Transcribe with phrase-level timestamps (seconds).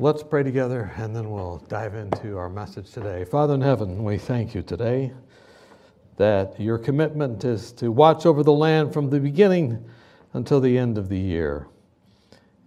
[0.00, 3.24] let's pray together and then we'll dive into our message today.
[3.24, 5.12] Father in heaven, we thank you today
[6.16, 9.84] that your commitment is to watch over the land from the beginning
[10.34, 11.66] until the end of the year,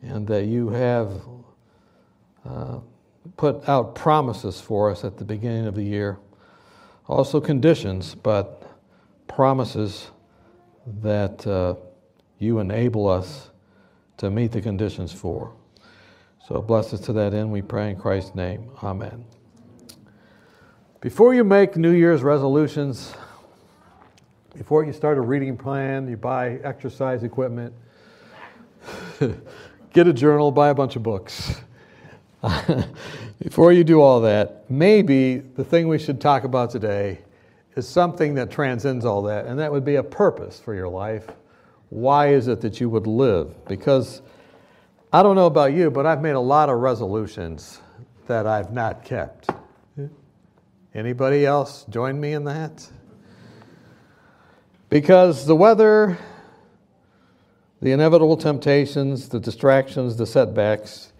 [0.01, 1.21] and that you have
[2.45, 2.79] uh,
[3.37, 6.17] put out promises for us at the beginning of the year,
[7.07, 8.69] also conditions, but
[9.27, 10.11] promises
[11.01, 11.75] that uh,
[12.39, 13.51] you enable us
[14.17, 15.53] to meet the conditions for.
[16.51, 18.69] So bless us to that end, we pray in Christ's name.
[18.83, 19.23] Amen.
[20.99, 23.13] Before you make New Year's resolutions,
[24.57, 27.73] before you start a reading plan, you buy exercise equipment,
[29.93, 31.61] get a journal, buy a bunch of books.
[33.41, 37.19] before you do all that, maybe the thing we should talk about today
[37.77, 41.27] is something that transcends all that, and that would be a purpose for your life.
[41.87, 43.55] Why is it that you would live?
[43.69, 44.21] Because
[45.13, 47.81] I don't know about you, but I've made a lot of resolutions
[48.27, 49.49] that I've not kept.
[50.93, 52.89] Anybody else join me in that?
[54.89, 56.17] Because the weather,
[57.81, 61.11] the inevitable temptations, the distractions, the setbacks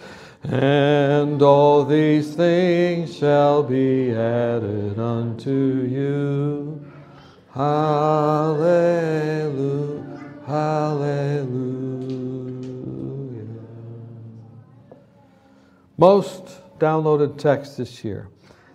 [0.42, 6.82] and all these things shall be added unto you.
[7.52, 8.88] Hallelujah.
[10.46, 11.48] Hallelujah.
[15.98, 18.30] Most downloaded text this year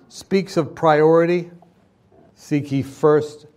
[0.09, 1.49] speaks of priority,
[2.35, 3.47] seek ye first,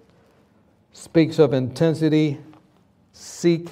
[0.96, 2.38] speaks of intensity,
[3.12, 3.68] seek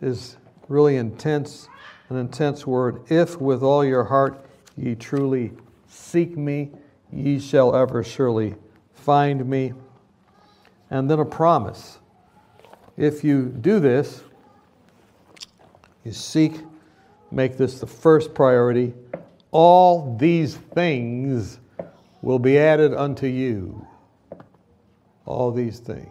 [0.00, 1.68] is really intense
[2.08, 3.02] an intense word.
[3.08, 4.44] If with all your heart
[4.76, 5.52] ye truly
[5.86, 6.70] seek me,
[7.12, 8.54] ye shall ever surely
[8.94, 9.74] find me.
[10.90, 11.98] And then a promise.
[12.96, 14.22] If you do this,
[16.04, 16.54] you seek,
[17.30, 18.94] make this the first priority,
[19.50, 21.60] all these things
[22.22, 23.86] will be added unto you.
[25.26, 26.08] All these things.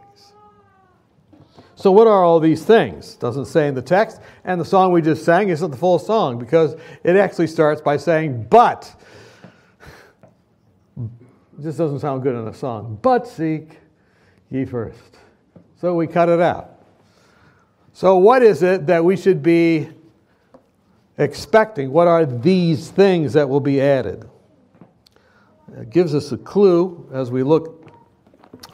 [1.80, 3.16] So, what are all these things?
[3.16, 6.38] Doesn't say in the text, and the song we just sang isn't the full song
[6.38, 6.76] because
[7.06, 8.94] it actually starts by saying, but.
[10.98, 13.00] It just doesn't sound good in a song.
[13.02, 13.80] But seek
[14.52, 15.20] ye first.
[15.80, 16.84] So we cut it out.
[17.94, 19.88] So, what is it that we should be
[21.18, 21.92] expecting?
[21.92, 24.30] What are these things that will be added?
[25.78, 27.90] It gives us a clue as we look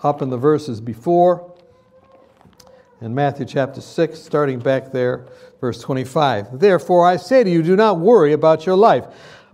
[0.02, 1.55] up in the verses before
[3.02, 5.28] in Matthew chapter 6, starting back there,
[5.60, 6.60] verse 25.
[6.60, 9.06] Therefore, I say to you, do not worry about your life,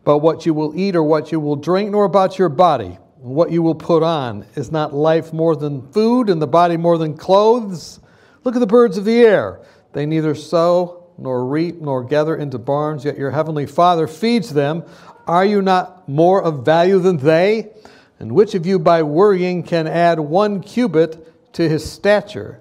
[0.03, 3.51] about what you will eat or what you will drink, nor about your body, what
[3.51, 4.45] you will put on.
[4.55, 7.99] Is not life more than food, and the body more than clothes?
[8.43, 9.61] Look at the birds of the air.
[9.93, 14.83] They neither sow, nor reap, nor gather into barns, yet your heavenly Father feeds them.
[15.27, 17.71] Are you not more of value than they?
[18.19, 22.60] And which of you by worrying can add one cubit to his stature?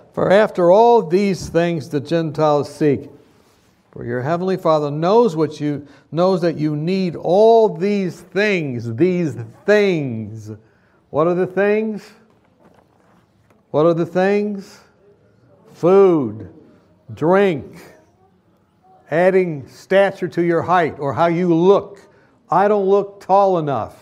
[0.13, 3.09] For after all these things the Gentiles seek.
[3.91, 9.35] For your heavenly Father knows what you knows that you need all these things, these
[9.65, 10.51] things.
[11.09, 12.09] What are the things?
[13.71, 14.79] What are the things?
[15.73, 16.53] Food,
[17.13, 17.81] drink,
[19.09, 21.99] adding stature to your height or how you look.
[22.49, 23.97] I don't look tall enough.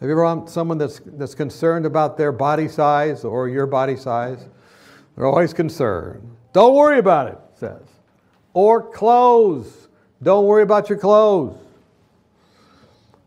[0.00, 3.96] Have you ever had someone that's, that's concerned about their body size or your body
[3.96, 4.46] size?
[5.16, 6.36] They're always concerned.
[6.52, 7.82] Don't worry about it, says
[8.56, 9.88] or clothes.
[10.22, 11.58] Don't worry about your clothes.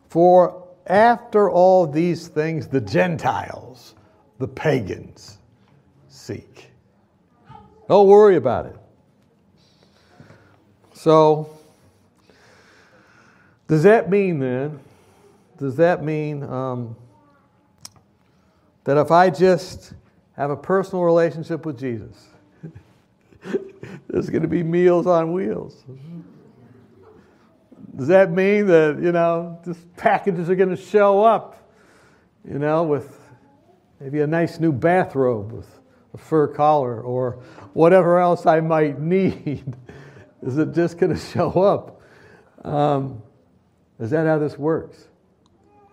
[0.10, 3.94] For after all these things, the Gentiles,
[4.40, 5.38] the pagans,
[6.08, 6.72] seek.
[7.88, 8.76] Don't worry about it.
[10.94, 11.52] So,
[13.68, 14.80] does that mean then,
[15.60, 16.96] does that mean um,
[18.84, 19.94] that if I just
[20.40, 22.16] have a personal relationship with Jesus,
[24.08, 25.84] there's going to be meals on wheels.
[27.94, 31.70] Does that mean that, you know, just packages are going to show up,
[32.50, 33.20] you know, with
[34.00, 35.68] maybe a nice new bathrobe with
[36.14, 37.44] a fur collar or
[37.74, 39.76] whatever else I might need?
[40.42, 42.02] Is it just going to show up?
[42.66, 43.22] Um,
[44.00, 45.06] is that how this works?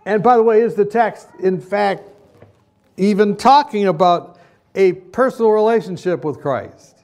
[0.04, 2.08] And by the way, is the text, in fact,
[2.96, 4.35] even talking about
[4.76, 7.02] a personal relationship with Christ?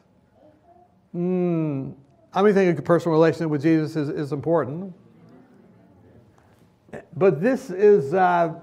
[1.15, 1.95] Mm,
[2.33, 4.95] I mean, think a personal relationship with Jesus is, is important.
[7.17, 8.55] But this is uh,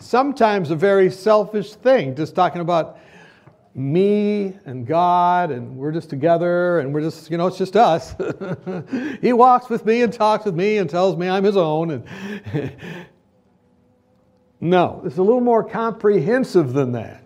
[0.00, 2.98] sometimes a very selfish thing, just talking about
[3.74, 8.14] me and God, and we're just together, and we're just, you know, it's just us.
[9.20, 11.90] he walks with me and talks with me and tells me I'm his own.
[11.90, 12.04] And
[14.60, 17.25] no, it's a little more comprehensive than that.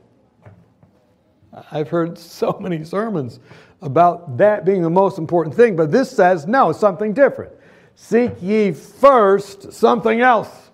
[1.71, 3.41] I've heard so many sermons
[3.83, 7.53] about that being the most important thing, but this says no, something different.
[7.95, 10.71] Seek ye first something else.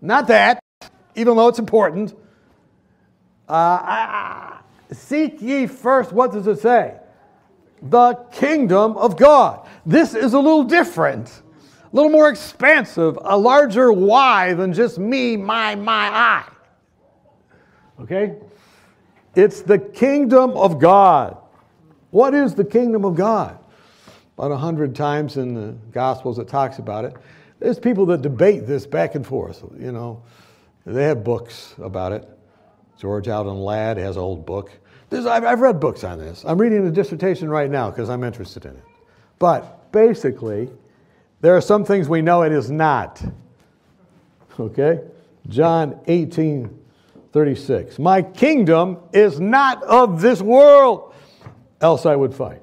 [0.00, 0.60] Not that,
[1.14, 2.14] even though it's important.
[3.48, 4.58] Uh,
[4.92, 6.96] seek ye first, what does it say?
[7.82, 9.68] The kingdom of God.
[9.84, 11.42] This is a little different,
[11.92, 16.44] a little more expansive, a larger why than just me, my, my, I.
[18.00, 18.36] Okay?
[19.36, 21.36] It's the kingdom of God.
[22.10, 23.58] What is the kingdom of God?
[24.38, 27.16] About a hundred times in the Gospels it talks about it.
[27.60, 29.62] There's people that debate this back and forth.
[29.78, 30.22] You know,
[30.84, 32.28] they have books about it.
[32.98, 34.70] George Eldon Ladd has an old book.
[35.12, 36.44] I've, I've read books on this.
[36.44, 38.84] I'm reading a dissertation right now because I'm interested in it.
[39.38, 40.70] But basically,
[41.40, 43.22] there are some things we know it is not.
[44.58, 45.00] Okay?
[45.48, 46.83] John 18,
[47.34, 47.98] 36.
[47.98, 51.12] My kingdom is not of this world
[51.80, 52.62] else I would fight.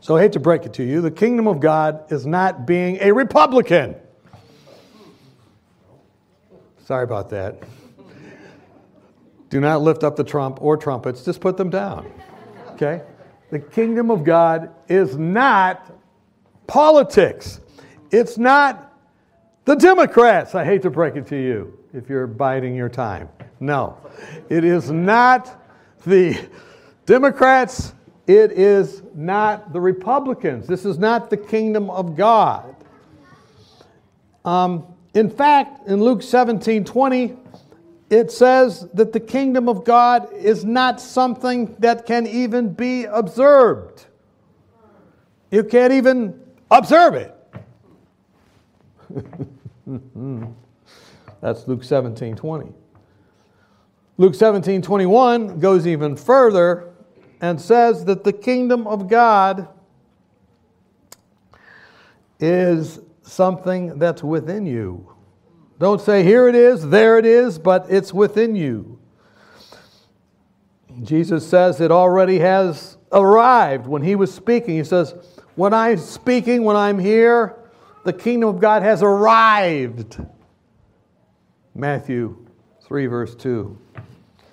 [0.00, 2.96] So I hate to break it to you, the kingdom of God is not being
[3.02, 3.96] a Republican.
[6.86, 7.62] Sorry about that.
[9.50, 12.10] Do not lift up the trump or trumpets, just put them down.
[12.70, 13.02] Okay?
[13.50, 15.94] The kingdom of God is not
[16.66, 17.60] politics.
[18.10, 18.98] It's not
[19.66, 20.54] the Democrats.
[20.54, 23.28] I hate to break it to you if you're biding your time.
[23.60, 23.96] No.
[24.48, 25.62] It is not
[26.04, 26.38] the
[27.06, 27.94] Democrats,
[28.26, 30.66] it is not the Republicans.
[30.66, 32.76] This is not the kingdom of God.
[34.44, 37.36] Um, in fact, in Luke 17 20,
[38.10, 44.06] it says that the kingdom of God is not something that can even be observed.
[45.50, 46.40] You can't even
[46.70, 47.34] observe it.
[51.40, 52.72] That's Luke 17 20.
[54.16, 56.92] Luke 17 21 goes even further
[57.40, 59.68] and says that the kingdom of God
[62.40, 65.14] is something that's within you.
[65.78, 68.98] Don't say, here it is, there it is, but it's within you.
[71.02, 74.76] Jesus says it already has arrived when he was speaking.
[74.76, 75.14] He says,
[75.54, 77.54] When I'm speaking, when I'm here,
[78.04, 80.18] the kingdom of God has arrived.
[81.78, 82.36] Matthew
[82.82, 83.78] 3, verse 2.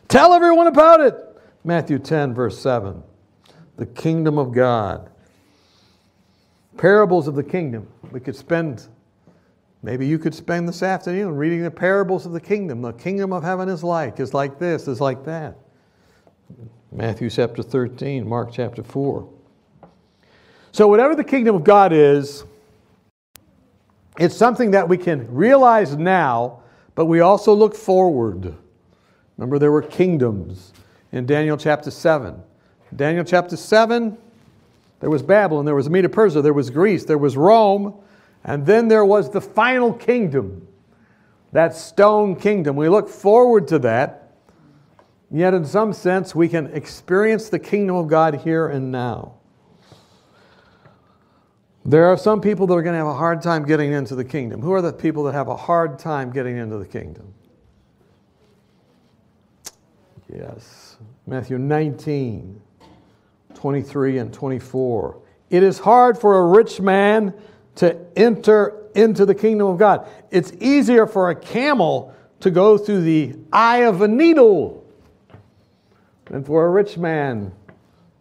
[0.08, 1.16] Tell everyone about it.
[1.64, 3.02] Matthew 10, verse 7.
[3.78, 5.10] The kingdom of God.
[6.78, 7.88] Parables of the kingdom.
[8.12, 8.88] We could spend,
[9.82, 12.84] maybe you could spend this afternoon reading the parables of the kingdom.
[12.84, 15.58] The kingdom of heaven is like, is like this, is like that.
[16.92, 19.28] Matthew chapter 13, Mark chapter 4.
[20.72, 22.44] So, whatever the kingdom of God is,
[24.20, 26.62] it's something that we can realize now,
[26.96, 28.56] but we also look forward.
[29.38, 30.74] Remember, there were kingdoms
[31.12, 32.42] in Daniel chapter 7.
[32.96, 34.18] Daniel chapter 7,
[35.02, 37.94] there was Babylon, there was Medo Persia, there was Greece, there was Rome,
[38.44, 40.68] and then there was the final kingdom,
[41.52, 42.76] that stone kingdom.
[42.76, 44.32] We look forward to that,
[45.30, 49.34] yet in some sense, we can experience the kingdom of God here and now.
[51.88, 54.26] There are some people that are going to have a hard time getting into the
[54.26, 54.60] kingdom.
[54.60, 57.32] Who are the people that have a hard time getting into the kingdom?
[60.34, 60.98] Yes.
[61.28, 62.60] Matthew 19,
[63.54, 65.22] 23 and 24.
[65.52, 67.36] It is hard for a rich man
[67.76, 70.08] to enter into the kingdom of God.
[70.32, 74.84] It's easier for a camel to go through the eye of a needle
[76.26, 77.54] than for a rich man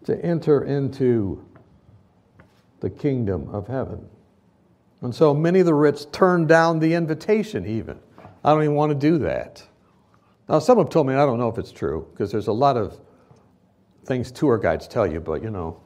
[0.04, 1.42] to enter into
[2.84, 4.06] the kingdom of heaven.
[5.00, 7.98] And so many of the rich turned down the invitation, even.
[8.44, 9.66] I don't even want to do that.
[10.50, 12.76] Now, some have told me, I don't know if it's true, because there's a lot
[12.76, 13.00] of
[14.04, 15.80] things tour guides tell you, but you know,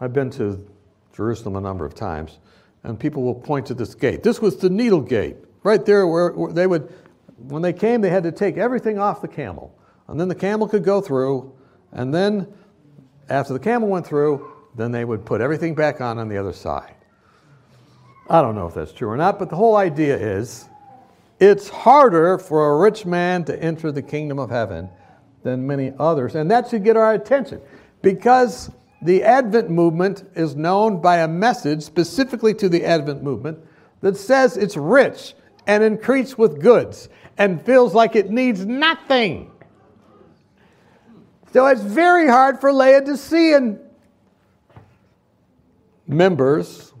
[0.00, 0.66] I've been to
[1.14, 2.38] Jerusalem a number of times,
[2.82, 4.22] and people will point to this gate.
[4.22, 6.90] This was the needle gate, right there where, where they would,
[7.36, 9.78] when they came, they had to take everything off the camel.
[10.08, 11.52] And then the camel could go through,
[11.92, 12.46] and then
[13.28, 16.52] after the camel went through, then they would put everything back on on the other
[16.52, 16.94] side.
[18.28, 20.68] I don't know if that's true or not, but the whole idea is
[21.40, 24.88] it's harder for a rich man to enter the kingdom of heaven
[25.42, 26.34] than many others.
[26.34, 27.60] And that should get our attention
[28.00, 28.70] because
[29.02, 33.58] the Advent movement is known by a message specifically to the Advent movement
[34.00, 35.34] that says it's rich
[35.66, 39.50] and increased with goods and feels like it needs nothing.
[41.52, 43.81] So it's very hard for Laodicean
[46.06, 46.92] members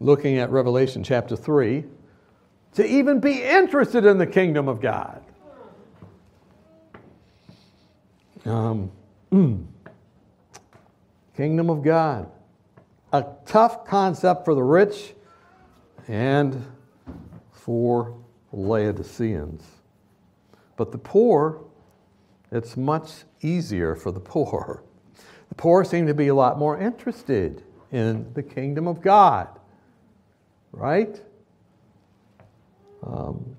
[0.00, 1.84] looking at Revelation chapter 3
[2.74, 5.22] to even be interested in the kingdom of God.
[8.44, 8.90] Um,
[9.32, 9.64] mm,
[11.36, 12.30] kingdom of God.
[13.12, 15.14] A tough concept for the rich
[16.06, 16.64] and
[17.52, 18.16] for
[18.52, 19.64] Laodiceans.
[20.76, 21.64] But the poor,
[22.52, 24.82] it's much easier for the poor.
[25.48, 29.48] The poor seem to be a lot more interested in the kingdom of God.
[30.72, 31.20] Right?
[33.06, 33.56] Um,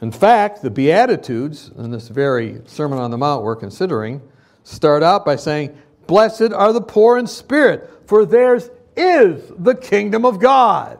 [0.00, 4.20] in fact, the Beatitudes in this very Sermon on the Mount we're considering
[4.62, 5.76] start out by saying,
[6.06, 10.98] Blessed are the poor in spirit, for theirs is the kingdom of God.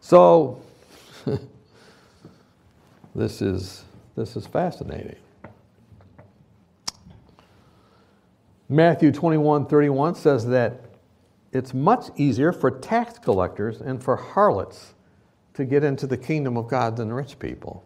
[0.00, 0.60] So,
[3.14, 3.84] this is,
[4.16, 5.16] this is fascinating.
[8.68, 10.80] Matthew 21 31 says that
[11.56, 14.94] it's much easier for tax collectors and for harlots
[15.54, 17.84] to get into the kingdom of God than rich people.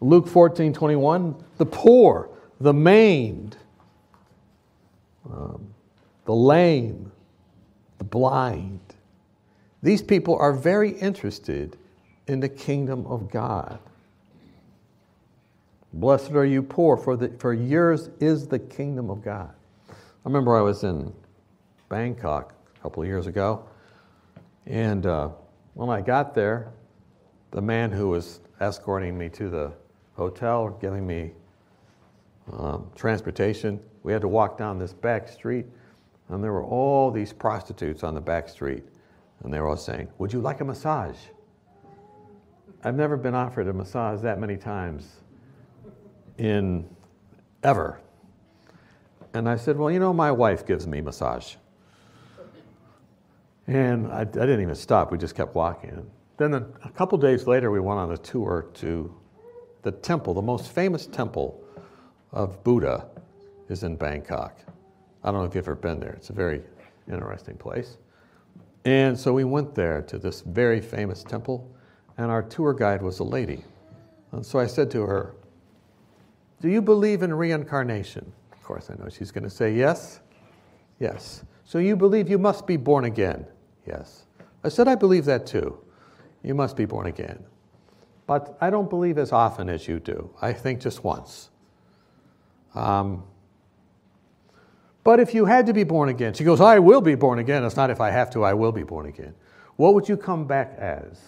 [0.00, 2.28] Luke 14 21, the poor,
[2.60, 3.56] the maimed,
[5.30, 5.74] um,
[6.24, 7.10] the lame,
[7.98, 8.80] the blind.
[9.82, 11.78] These people are very interested
[12.26, 13.78] in the kingdom of God.
[15.92, 19.54] Blessed are you poor, for, the, for yours is the kingdom of God.
[19.88, 21.14] I remember I was in
[21.88, 23.64] Bangkok a couple of years ago.
[24.66, 25.30] And uh,
[25.74, 26.72] when I got there,
[27.52, 29.72] the man who was escorting me to the
[30.14, 31.32] hotel, giving me
[32.52, 35.66] um, transportation, we had to walk down this back street,
[36.28, 38.84] and there were all these prostitutes on the back street.
[39.42, 41.18] And they were all saying, Would you like a massage?
[42.82, 45.16] I've never been offered a massage that many times
[46.38, 46.88] in
[47.62, 48.00] ever.
[49.34, 51.56] And I said, Well, you know, my wife gives me massage.
[53.66, 56.08] And I, I, didn't even stop, we just kept walking.
[56.36, 59.14] Then a, a couple days later, we went on a tour to
[59.82, 61.62] the temple, the most famous temple
[62.32, 63.06] of Buddha
[63.68, 64.60] is in Bangkok.
[65.24, 66.62] I don't know if you've ever been there, it's a very
[67.10, 67.98] interesting place.
[68.84, 71.68] And so we went there to this very famous temple,
[72.18, 73.64] and our tour guide was a lady.
[74.30, 75.34] And so I said to her,
[76.60, 78.32] Do you believe in reincarnation?
[78.52, 80.20] Of course, I know she's going to say yes.
[81.00, 81.44] Yes.
[81.64, 83.44] So you believe you must be born again?
[83.86, 84.24] Yes.
[84.64, 85.78] I said, I believe that too.
[86.42, 87.44] You must be born again.
[88.26, 90.30] But I don't believe as often as you do.
[90.42, 91.50] I think just once.
[92.74, 93.22] Um,
[95.04, 97.62] But if you had to be born again, she goes, I will be born again.
[97.64, 99.34] It's not if I have to, I will be born again.
[99.76, 101.20] What would you come back as?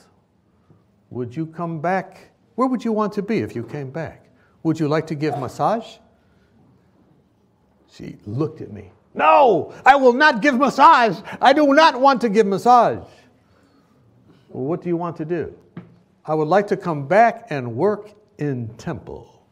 [1.11, 2.31] Would you come back?
[2.57, 4.27] Where would you want to be if you came back?
[4.65, 5.99] Would you like to give massage?
[7.89, 8.91] She looked at me.
[9.15, 11.19] No, I will not give massage.
[11.41, 13.07] I do not want to give massage.
[14.49, 15.55] Well, what do you want to do?
[16.25, 19.43] I would like to come back and work in temple.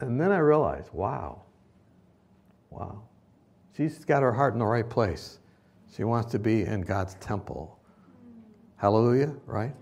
[0.00, 1.42] And then I realized, wow,
[2.70, 3.02] wow.
[3.76, 5.38] She's got her heart in the right place.
[5.94, 7.78] She wants to be in God's temple.
[8.76, 9.74] Hallelujah, right?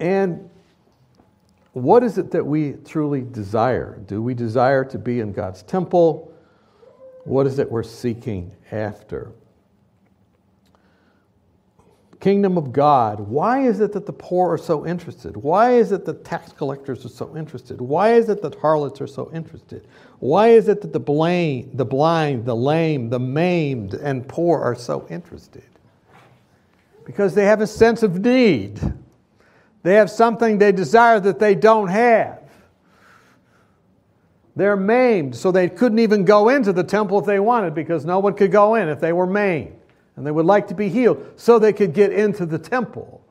[0.00, 0.50] And
[1.74, 3.98] what is it that we truly desire?
[4.06, 6.32] Do we desire to be in God's temple?
[7.24, 9.32] What is it we're seeking after?
[12.20, 13.18] Kingdom of God.
[13.18, 15.36] Why is it that the poor are so interested?
[15.36, 17.80] Why is it that tax collectors are so interested?
[17.80, 19.88] Why is it that harlots are so interested?
[20.20, 24.76] Why is it that the, blame, the blind, the lame, the maimed, and poor are
[24.76, 25.64] so interested?
[27.04, 28.80] Because they have a sense of need.
[29.84, 32.40] They have something they desire that they don't have.
[34.56, 38.18] They're maimed, so they couldn't even go into the temple if they wanted because no
[38.18, 39.76] one could go in if they were maimed.
[40.16, 43.22] And they would like to be healed so they could get into the temple.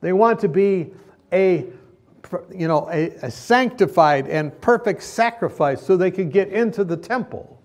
[0.00, 0.92] They want to be
[1.32, 1.66] a
[2.54, 7.59] you know, a, a sanctified and perfect sacrifice so they could get into the temple.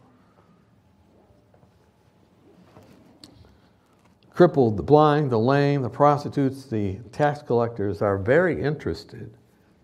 [4.35, 9.33] Crippled, the blind, the lame, the prostitutes, the tax collectors are very interested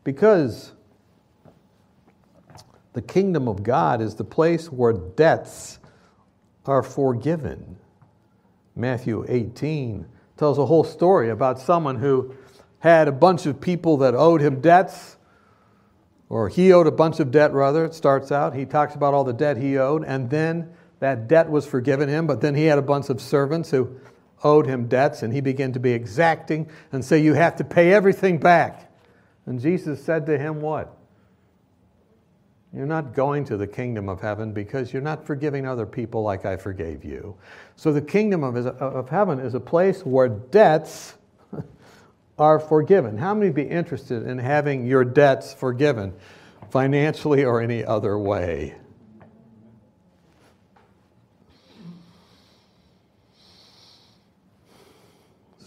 [0.04, 0.74] because
[2.92, 5.80] the kingdom of God is the place where debts
[6.66, 7.78] are forgiven.
[8.76, 10.06] Matthew 18
[10.36, 12.36] tells a whole story about someone who
[12.80, 15.16] had a bunch of people that owed him debts,
[16.28, 17.86] or he owed a bunch of debt, rather.
[17.86, 18.54] It starts out.
[18.54, 22.28] He talks about all the debt he owed, and then that debt was forgiven him,
[22.28, 24.00] but then he had a bunch of servants who
[24.44, 27.94] owed him debts, and he began to be exacting and say, You have to pay
[27.94, 28.92] everything back.
[29.46, 30.98] And Jesus said to him, What?
[32.74, 36.46] You're not going to the kingdom of heaven because you're not forgiving other people like
[36.46, 37.36] I forgave you.
[37.76, 41.16] So the kingdom of, of heaven is a place where debts
[42.40, 43.18] are forgiven.
[43.18, 46.14] How many be interested in having your debts forgiven
[46.70, 48.76] financially or any other way?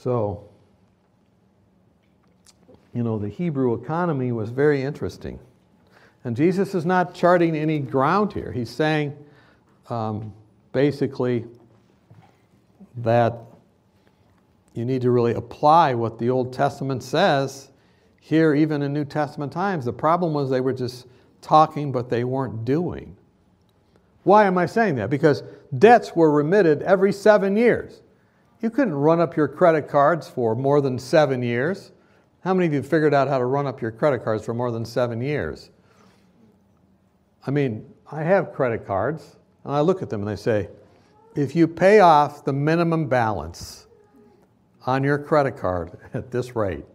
[0.04, 0.44] So,
[2.92, 5.38] you know, the Hebrew economy was very interesting.
[6.24, 8.52] And Jesus is not charting any ground here.
[8.52, 9.16] He's saying
[9.88, 10.34] um,
[10.72, 11.46] basically
[12.98, 13.34] that
[14.74, 17.70] you need to really apply what the Old Testament says
[18.20, 19.86] here, even in New Testament times.
[19.86, 21.06] The problem was they were just
[21.40, 23.16] talking, but they weren't doing.
[24.24, 25.08] Why am I saying that?
[25.08, 25.42] Because
[25.78, 28.02] debts were remitted every seven years.
[28.64, 31.92] You couldn't run up your credit cards for more than seven years.
[32.44, 34.70] How many of you figured out how to run up your credit cards for more
[34.70, 35.68] than seven years?
[37.46, 40.70] I mean, I have credit cards, and I look at them and I say,
[41.37, 43.87] if you pay off the minimum balance
[44.87, 46.87] on your credit card at this rate,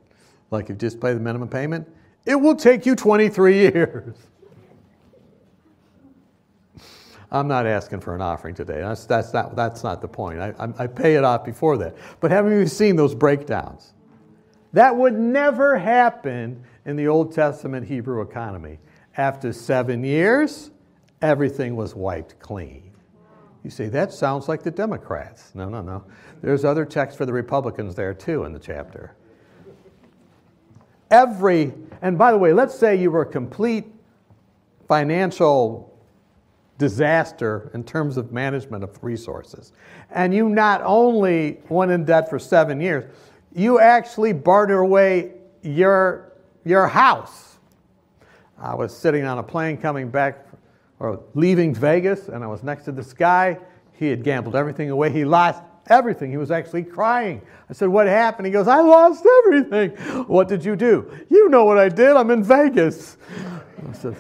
[0.50, 1.88] like if you just pay the minimum payment,
[2.26, 4.16] it will take you 23 years.
[7.32, 8.80] I'm not asking for an offering today.
[8.82, 10.40] That's, that's, not, that's not the point.
[10.40, 11.96] I, I, I pay it off before that.
[12.20, 13.94] But haven't you seen those breakdowns?
[14.74, 18.80] That would never happen in the Old Testament Hebrew economy.
[19.18, 20.72] After seven years,
[21.22, 22.92] everything was wiped clean.
[23.64, 25.54] You say, that sounds like the Democrats.
[25.54, 26.06] No, no, no.
[26.42, 29.16] There's other texts for the Republicans there too in the chapter.
[31.12, 33.86] Every, and by the way, let's say you were a complete
[34.88, 35.89] financial
[36.80, 39.74] disaster in terms of management of resources.
[40.10, 43.06] And you not only went in debt for seven years,
[43.54, 46.34] you actually bartered away your,
[46.66, 47.58] your house.
[48.58, 50.48] I was sitting on a plane coming back
[51.00, 53.58] or leaving Vegas, and I was next to this guy.
[53.94, 55.12] He had gambled everything away.
[55.12, 56.32] He lost everything.
[56.32, 57.42] He was actually crying.
[57.70, 58.46] I said, What happened?
[58.46, 59.92] He goes, I lost everything.
[60.28, 61.12] What did you do?
[61.30, 62.16] You know what I did.
[62.16, 63.18] I'm in Vegas.
[63.88, 64.16] I said,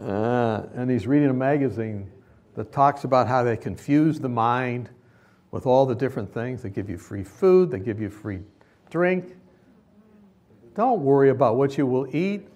[0.00, 2.10] Uh, and he's reading a magazine
[2.54, 4.88] that talks about how they confuse the mind
[5.50, 6.62] with all the different things.
[6.62, 8.40] They give you free food, they give you free
[8.90, 9.36] drink.
[10.74, 12.48] Don't worry about what you will eat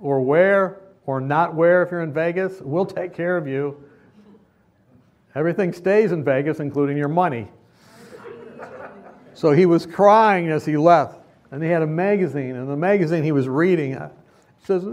[0.00, 2.60] or wear or not wear if you're in Vegas.
[2.60, 3.82] We'll take care of you.
[5.34, 7.48] Everything stays in Vegas, including your money.
[9.34, 11.20] so he was crying as he left.
[11.50, 13.96] And he had a magazine, and the magazine he was reading,
[14.66, 14.84] says,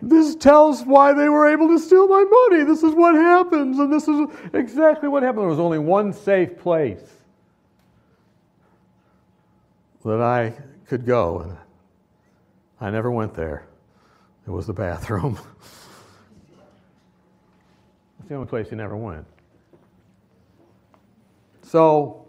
[0.00, 2.64] This tells why they were able to steal my money.
[2.64, 5.42] This is what happens, and this is exactly what happened.
[5.42, 7.02] There was only one safe place
[10.04, 10.52] that I
[10.86, 11.56] could go, and
[12.80, 13.66] I never went there.
[14.46, 15.38] It was the bathroom.
[18.20, 19.26] It's the only place he never went.
[21.62, 22.24] So,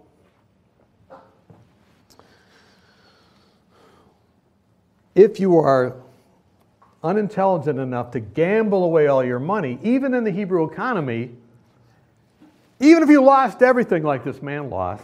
[5.15, 5.95] if you are
[7.05, 11.29] unintelligent enough to gamble away all your money, even in the Hebrew economy,
[12.79, 15.03] even if you lost everything like this man lost,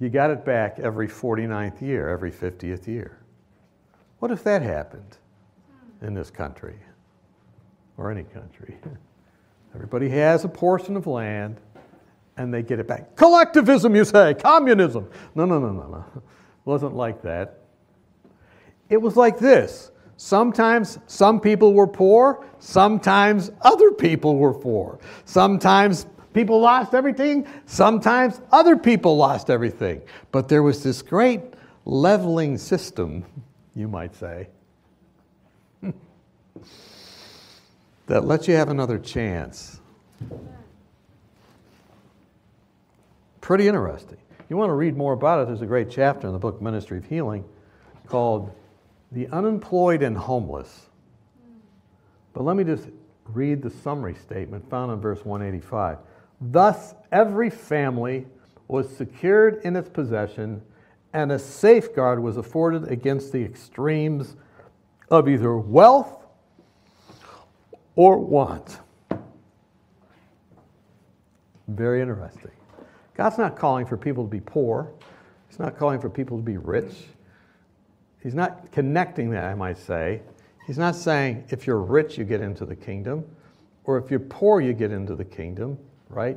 [0.00, 3.18] you got it back every 49th year, every 50th year.
[4.18, 5.18] What if that happened
[6.02, 6.76] in this country
[7.96, 8.76] or any country?
[9.74, 11.60] Everybody has a portion of land
[12.36, 13.14] and they get it back.
[13.14, 15.08] Collectivism, you say, communism.
[15.34, 16.04] No, no, no, no, no.
[16.16, 16.22] It
[16.64, 17.60] wasn't like that.
[18.88, 19.90] It was like this.
[20.16, 24.98] Sometimes some people were poor, sometimes other people were poor.
[25.26, 30.00] Sometimes people lost everything, sometimes other people lost everything.
[30.32, 31.42] But there was this great
[31.84, 33.24] leveling system,
[33.74, 34.48] you might say,
[38.06, 39.80] that lets you have another chance.
[43.42, 44.18] Pretty interesting.
[44.48, 46.98] You want to read more about it, there's a great chapter in the book Ministry
[46.98, 47.44] of Healing
[48.06, 48.50] called
[49.12, 50.90] The Unemployed and Homeless.
[52.32, 52.88] But let me just
[53.32, 55.98] read the summary statement found in verse 185.
[56.40, 58.26] Thus, every family
[58.68, 60.62] was secured in its possession,
[61.12, 64.36] and a safeguard was afforded against the extremes
[65.10, 66.26] of either wealth
[67.94, 68.78] or want.
[71.68, 72.50] Very interesting.
[73.14, 74.92] God's not calling for people to be poor.
[75.48, 76.92] He's not calling for people to be rich.
[78.26, 80.20] He's not connecting that, I might say.
[80.66, 83.24] He's not saying if you're rich, you get into the kingdom,
[83.84, 86.36] or if you're poor, you get into the kingdom, right?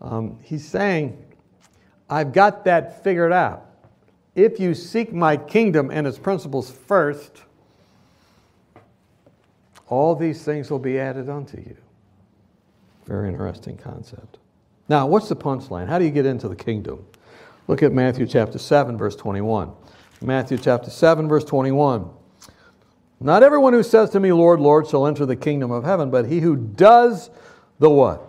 [0.00, 1.20] Um, he's saying,
[2.08, 3.66] I've got that figured out.
[4.36, 7.42] If you seek my kingdom and its principles first,
[9.88, 11.76] all these things will be added unto you.
[13.04, 14.38] Very interesting concept.
[14.88, 15.88] Now, what's the punchline?
[15.88, 17.04] How do you get into the kingdom?
[17.66, 19.72] Look at Matthew chapter 7, verse 21.
[20.20, 22.08] Matthew chapter 7, verse 21.
[23.20, 26.26] Not everyone who says to me, Lord, Lord, shall enter the kingdom of heaven, but
[26.26, 27.30] he who does
[27.78, 28.22] the what?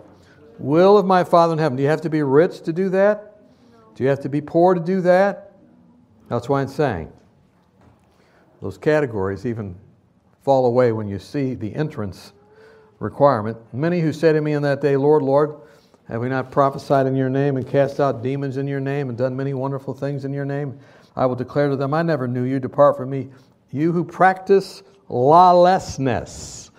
[0.58, 1.76] Will of my Father in heaven.
[1.76, 3.36] Do you have to be rich to do that?
[3.96, 5.54] Do you have to be poor to do that?
[6.30, 7.12] That's why I'm saying.
[8.62, 9.76] Those categories even
[10.44, 12.34] fall away when you see the entrance
[13.00, 13.58] requirement.
[13.74, 15.56] Many who say to me in that day, Lord, Lord,
[16.08, 19.18] have we not prophesied in your name and cast out demons in your name and
[19.18, 20.80] done many wonderful things in your name?
[21.16, 22.60] I will declare to them, I never knew you.
[22.60, 23.30] Depart from me,
[23.72, 26.72] you who practice lawlessness.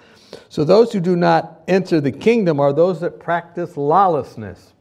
[0.49, 4.75] So those who do not enter the kingdom are those that practice lawlessness.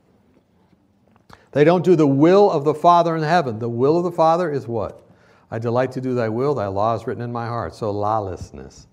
[1.51, 3.59] They don't do the will of the Father in heaven.
[3.59, 5.01] The will of the Father is what?
[5.49, 7.73] I delight to do thy will, thy law is written in my heart.
[7.73, 8.87] So, lawlessness.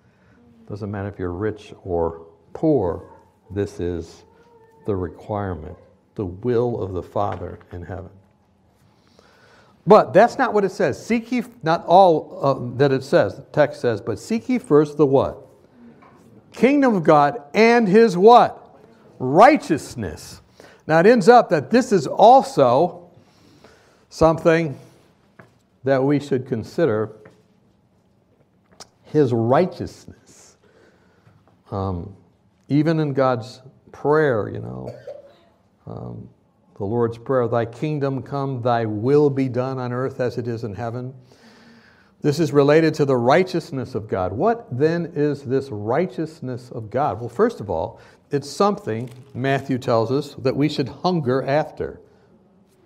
[0.69, 3.09] Doesn't matter if you're rich or poor,
[3.51, 4.25] this is
[4.87, 5.77] the requirement
[6.15, 8.11] the will of the Father in heaven.
[9.87, 11.05] But that's not what it says.
[11.05, 14.97] Seek ye, not all uh, that it says, the text says, but seek ye first
[14.97, 15.39] the what?
[16.53, 18.59] Kingdom of God and his what?
[19.19, 20.41] Righteousness.
[20.87, 23.11] Now it ends up that this is also
[24.09, 24.79] something
[25.85, 27.17] that we should consider
[29.05, 30.57] his righteousness.
[31.71, 32.15] Um,
[32.69, 34.95] even in God's prayer, you know,
[35.87, 36.29] um,
[36.83, 40.65] the Lord's Prayer, Thy kingdom come, Thy will be done on earth as it is
[40.65, 41.15] in heaven.
[42.23, 44.33] This is related to the righteousness of God.
[44.33, 47.21] What then is this righteousness of God?
[47.21, 48.01] Well, first of all,
[48.33, 52.01] it's something, Matthew tells us, that we should hunger after.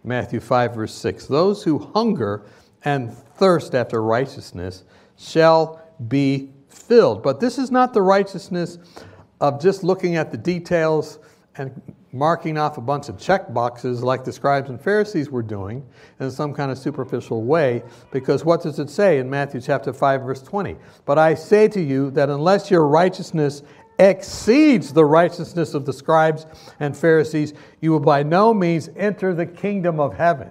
[0.05, 1.25] Matthew 5, verse 6.
[1.29, 2.45] Those who hunger
[2.85, 4.85] and thirst after righteousness
[5.17, 7.23] shall be filled.
[7.23, 8.77] But this is not the righteousness
[9.41, 11.19] of just looking at the details
[11.59, 11.81] and
[12.13, 15.85] marking off a bunch of check boxes like the scribes and Pharisees were doing
[16.21, 17.83] in some kind of superficial way.
[18.11, 20.77] Because what does it say in Matthew chapter 5, verse 20?
[21.05, 23.63] But I say to you that unless your righteousness
[23.99, 26.47] exceeds the righteousness of the scribes
[26.81, 30.51] and Pharisees, you will by no means enter the kingdom of heaven.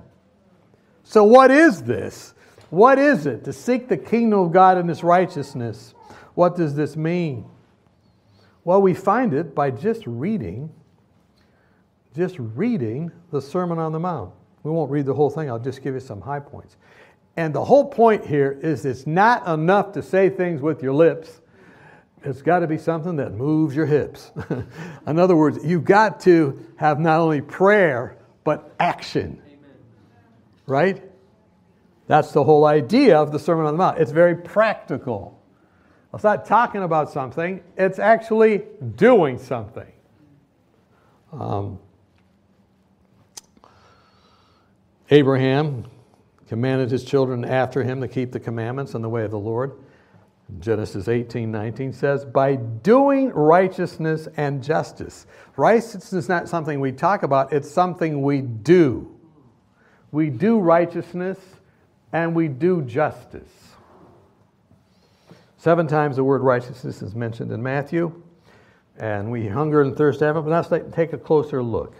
[1.03, 2.33] So, what is this?
[2.71, 5.93] What is it to seek the kingdom of God and His righteousness?
[6.33, 7.45] What does this mean?
[8.63, 10.71] Well, we find it by just reading,
[12.15, 14.33] just reading the Sermon on the Mount.
[14.63, 16.77] We won't read the whole thing, I'll just give you some high points.
[17.37, 21.41] And the whole point here is it's not enough to say things with your lips.
[22.23, 24.31] It's got to be something that moves your hips.
[25.07, 29.41] In other words, you've got to have not only prayer, but action.
[29.45, 29.59] Amen.
[30.65, 31.03] Right?
[32.07, 33.99] That's the whole idea of the Sermon on the Mount.
[33.99, 35.39] It's very practical.
[36.13, 38.63] It's not talking about something, it's actually
[38.95, 39.91] doing something.
[41.33, 41.79] Um,
[45.11, 45.85] Abraham
[46.47, 49.73] commanded his children after him to keep the commandments and the way of the Lord.
[50.59, 55.25] Genesis 18, 19 says, by doing righteousness and justice.
[55.57, 59.11] Righteousness is not something we talk about, it's something we do.
[60.11, 61.39] We do righteousness
[62.13, 63.49] and we do justice.
[65.57, 68.21] Seven times the word righteousness is mentioned in Matthew,
[68.97, 70.43] and we hunger and thirst after it.
[70.43, 71.95] But let's take a closer look.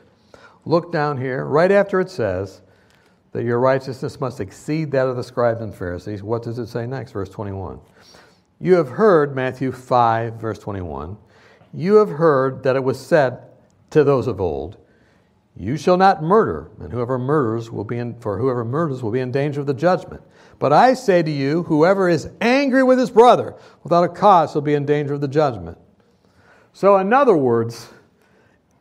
[0.65, 2.61] Look down here, right after it says
[3.35, 6.23] that your righteousness must exceed that of the scribes and Pharisees.
[6.23, 7.11] What does it say next?
[7.11, 7.81] Verse 21.
[8.61, 11.17] You have heard, Matthew 5, verse 21,
[11.73, 13.39] you have heard that it was said
[13.89, 14.77] to those of old,
[15.53, 19.19] You shall not murder, and whoever murders will be in, for whoever murders will be
[19.19, 20.23] in danger of the judgment.
[20.57, 24.61] But I say to you, whoever is angry with his brother without a cause will
[24.61, 25.77] be in danger of the judgment.
[26.71, 27.89] So, in other words,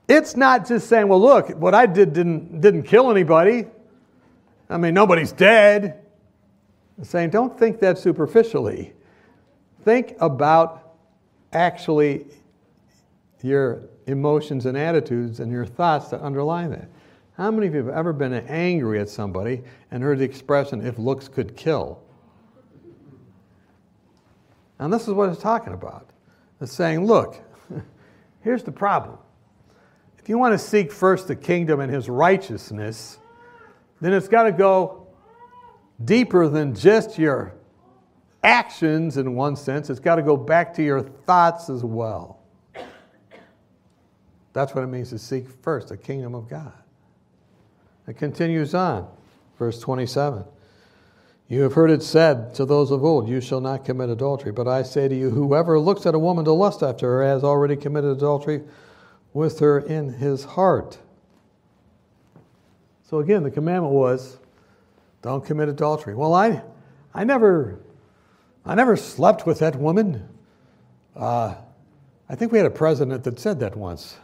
[0.06, 3.66] it's not just saying, well, look, what I did didn't, didn't kill anybody.
[4.68, 6.00] I mean, nobody's dead.
[6.98, 8.92] It's saying, don't think that superficially.
[9.84, 10.94] Think about
[11.52, 12.26] actually
[13.42, 16.88] your emotions and attitudes and your thoughts that underlie that.
[17.36, 20.98] How many of you have ever been angry at somebody and heard the expression, if
[20.98, 22.00] looks could kill?
[24.78, 26.08] And this is what it's talking about.
[26.60, 27.36] It's saying, look,
[28.40, 29.18] here's the problem.
[30.18, 33.18] If you want to seek first the kingdom and his righteousness,
[34.04, 35.06] then it's got to go
[36.04, 37.54] deeper than just your
[38.42, 39.88] actions in one sense.
[39.88, 42.40] It's got to go back to your thoughts as well.
[44.52, 46.72] That's what it means to seek first the kingdom of God.
[48.06, 49.08] It continues on,
[49.58, 50.44] verse 27.
[51.48, 54.52] You have heard it said to those of old, You shall not commit adultery.
[54.52, 57.42] But I say to you, whoever looks at a woman to lust after her has
[57.42, 58.62] already committed adultery
[59.32, 60.98] with her in his heart.
[63.14, 64.38] So again, the commandment was,
[65.22, 66.16] Don't commit adultery.
[66.16, 66.64] Well, I,
[67.14, 67.78] I, never,
[68.66, 70.28] I never slept with that woman.
[71.14, 71.54] Uh,
[72.28, 74.16] I think we had a president that said that once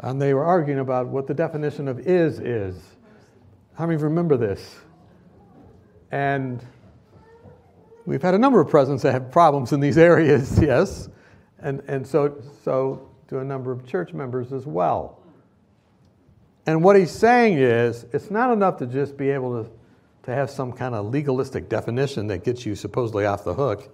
[0.00, 2.76] and they were arguing about what the definition of is is.
[3.78, 4.76] How many remember this?
[6.10, 6.62] And
[8.04, 11.08] we've had a number of presidents that have problems in these areas, yes,
[11.60, 15.22] and, and so, so do a number of church members as well.
[16.66, 19.70] And what he's saying is, it's not enough to just be able to,
[20.24, 23.88] to have some kind of legalistic definition that gets you supposedly off the hook,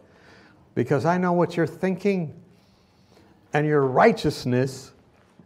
[0.74, 2.34] because I know what you're thinking,
[3.52, 4.92] and your righteousness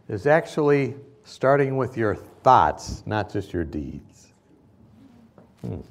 [0.07, 4.27] is actually starting with your thoughts, not just your deeds.
[5.61, 5.81] Hmm.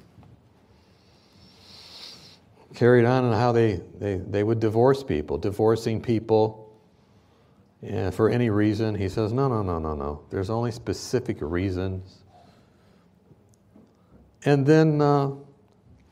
[2.73, 6.66] Carried on in how they, they, they would divorce people, divorcing people
[7.89, 8.95] yeah, for any reason.
[8.95, 10.21] He says, no, no, no, no, no.
[10.29, 12.17] There's only specific reasons.
[14.43, 15.31] And then uh,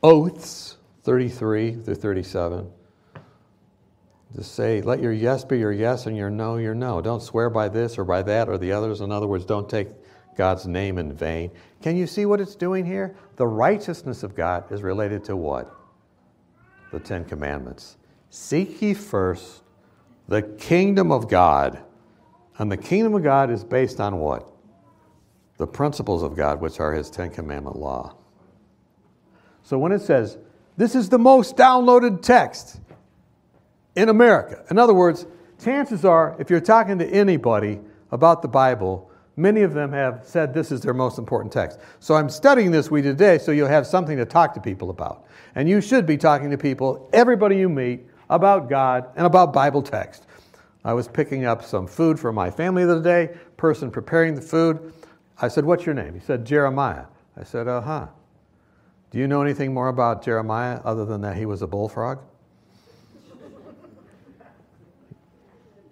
[0.02, 2.70] oaths, 33 through 37
[4.34, 7.00] to say, let your yes be your yes and your no your no.
[7.00, 9.00] Don't swear by this or by that or the others.
[9.00, 9.88] In other words, don't take
[10.36, 11.50] God's name in vain.
[11.82, 13.14] Can you see what it's doing here?
[13.36, 15.74] The righteousness of God is related to what?
[16.90, 17.96] The Ten Commandments.
[18.30, 19.62] Seek ye first
[20.28, 21.82] the kingdom of God.
[22.58, 24.48] And the kingdom of God is based on what?
[25.58, 28.16] The principles of God, which are his Ten Commandment law.
[29.62, 30.38] So when it says,
[30.76, 32.80] this is the most downloaded text,
[33.96, 34.62] in America.
[34.70, 35.26] In other words,
[35.62, 37.80] chances are, if you're talking to anybody
[38.12, 41.80] about the Bible, many of them have said this is their most important text.
[41.98, 45.26] So I'm studying this week today so you'll have something to talk to people about.
[45.54, 49.82] And you should be talking to people, everybody you meet, about God and about Bible
[49.82, 50.26] text.
[50.84, 54.42] I was picking up some food for my family the other day, person preparing the
[54.42, 54.92] food.
[55.40, 56.14] I said, What's your name?
[56.14, 57.06] He said, Jeremiah.
[57.36, 58.06] I said, Uh huh.
[59.10, 62.18] Do you know anything more about Jeremiah other than that he was a bullfrog?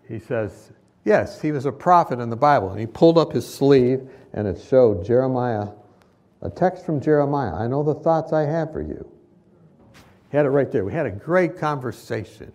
[0.09, 0.71] he says,
[1.05, 2.71] Yes, he was a prophet in the Bible.
[2.71, 5.69] And he pulled up his sleeve and it showed Jeremiah,
[6.43, 7.55] a text from Jeremiah.
[7.55, 9.14] I know the thoughts I have for you.
[10.35, 10.85] Had it right there.
[10.85, 12.53] We had a great conversation.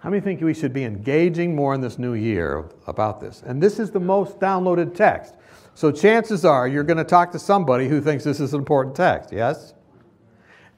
[0.00, 3.42] How many think we should be engaging more in this new year about this?
[3.46, 5.36] And this is the most downloaded text.
[5.74, 8.94] So chances are you're going to talk to somebody who thinks this is an important
[8.94, 9.72] text, yes?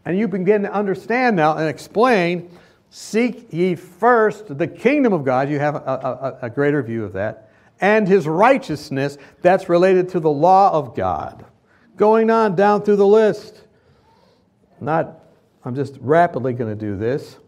[0.05, 2.49] And you begin to understand now and explain
[2.91, 5.51] seek ye first the kingdom of God.
[5.51, 7.51] You have a, a, a greater view of that.
[7.81, 11.45] And his righteousness that's related to the law of God.
[11.97, 13.65] Going on down through the list.
[14.81, 15.26] Not,
[15.67, 17.39] I'm just rapidly going to do this.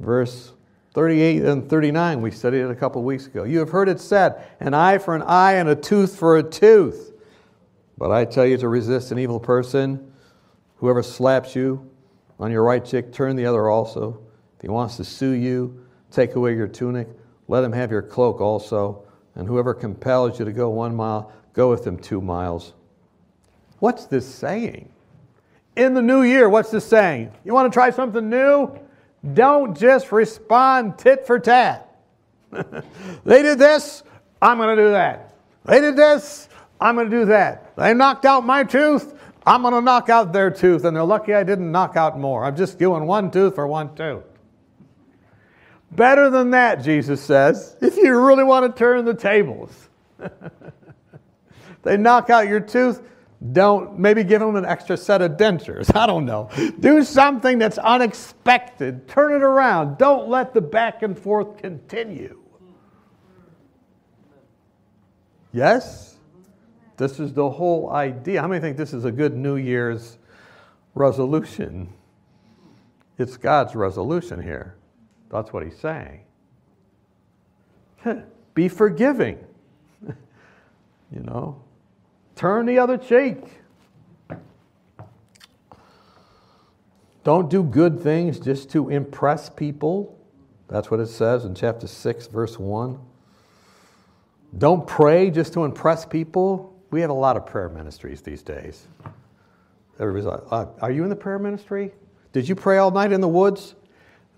[0.00, 0.52] Verse
[0.94, 3.44] 38 and 39, we studied it a couple weeks ago.
[3.44, 6.42] You have heard it said, an eye for an eye and a tooth for a
[6.42, 7.12] tooth.
[7.96, 10.12] But I tell you to resist an evil person.
[10.78, 11.88] Whoever slaps you
[12.40, 14.18] on your right cheek, turn the other also.
[14.56, 17.06] If he wants to sue you, take away your tunic,
[17.46, 19.04] let him have your cloak also.
[19.36, 22.72] And whoever compels you to go one mile, go with him two miles.
[23.78, 24.90] What's this saying?
[25.76, 27.32] In the new year, what's this saying?
[27.44, 28.78] You want to try something new?
[29.34, 31.94] Don't just respond tit for tat.
[32.50, 34.02] they did this,
[34.40, 35.34] I'm going to do that.
[35.64, 36.48] They did this,
[36.80, 37.76] I'm going to do that.
[37.76, 39.14] They knocked out my tooth,
[39.46, 40.84] I'm going to knock out their tooth.
[40.84, 42.44] And they're lucky I didn't knock out more.
[42.44, 44.24] I'm just doing one tooth for one tooth.
[45.92, 49.88] Better than that, Jesus says, if you really want to turn the tables.
[51.82, 53.02] they knock out your tooth,
[53.52, 55.94] don't maybe give them an extra set of dentures.
[55.96, 56.48] I don't know.
[56.80, 59.06] Do something that's unexpected.
[59.08, 59.98] Turn it around.
[59.98, 62.40] Don't let the back and forth continue.
[65.52, 66.16] Yes?
[66.96, 68.40] This is the whole idea.
[68.40, 70.18] How many think this is a good New Year's
[70.94, 71.92] resolution?
[73.18, 74.76] It's God's resolution here.
[75.30, 76.22] That's what he's saying.
[78.54, 79.44] Be forgiving.
[80.06, 81.62] you know,
[82.36, 83.38] Turn the other cheek.
[87.24, 90.16] Don't do good things just to impress people.
[90.68, 93.00] That's what it says in chapter 6, verse 1.
[94.58, 96.78] Don't pray just to impress people.
[96.90, 98.86] We have a lot of prayer ministries these days.
[99.98, 101.92] Everybody's like, uh, Are you in the prayer ministry?
[102.32, 103.74] Did you pray all night in the woods?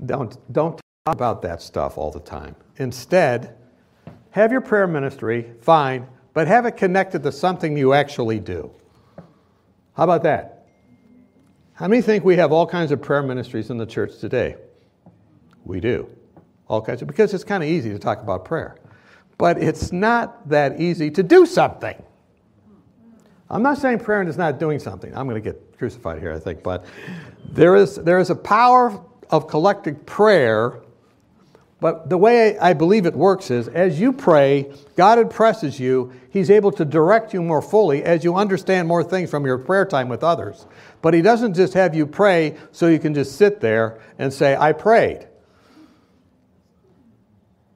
[0.06, 2.54] Don't, don't talk about that stuff all the time.
[2.76, 3.56] Instead,
[4.30, 6.06] have your prayer ministry, fine,
[6.38, 8.70] but have it connected to something you actually do.
[9.94, 10.68] How about that?
[11.72, 14.54] How many think we have all kinds of prayer ministries in the church today?
[15.64, 16.08] We do.
[16.68, 18.76] All kinds of, because it's kind of easy to talk about prayer.
[19.36, 22.00] But it's not that easy to do something.
[23.50, 25.12] I'm not saying prayer is not doing something.
[25.16, 26.62] I'm going to get crucified here, I think.
[26.62, 26.84] But
[27.50, 30.82] there is, there is a power of collective prayer
[31.80, 36.12] but the way I believe it works is as you pray, God impresses you.
[36.30, 39.84] He's able to direct you more fully as you understand more things from your prayer
[39.84, 40.66] time with others.
[41.02, 44.56] But He doesn't just have you pray so you can just sit there and say,
[44.56, 45.28] I prayed.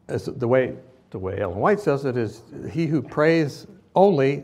[0.08, 0.74] As the way,
[1.10, 4.42] the way Ellen White says it is, he who prays only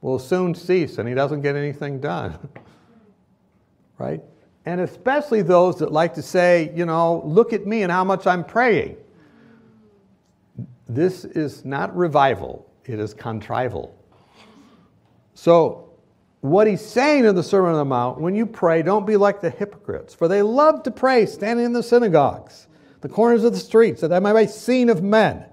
[0.00, 2.36] will soon cease and he doesn't get anything done.
[3.98, 4.20] right?
[4.68, 8.26] And especially those that like to say, you know, look at me and how much
[8.26, 8.98] I'm praying.
[10.86, 13.94] This is not revival, it is contrival.
[15.32, 15.88] So,
[16.42, 19.40] what he's saying in the Sermon on the Mount, when you pray, don't be like
[19.40, 22.66] the hypocrites, for they love to pray standing in the synagogues,
[23.00, 25.46] the corners of the streets, that they might be seen of men.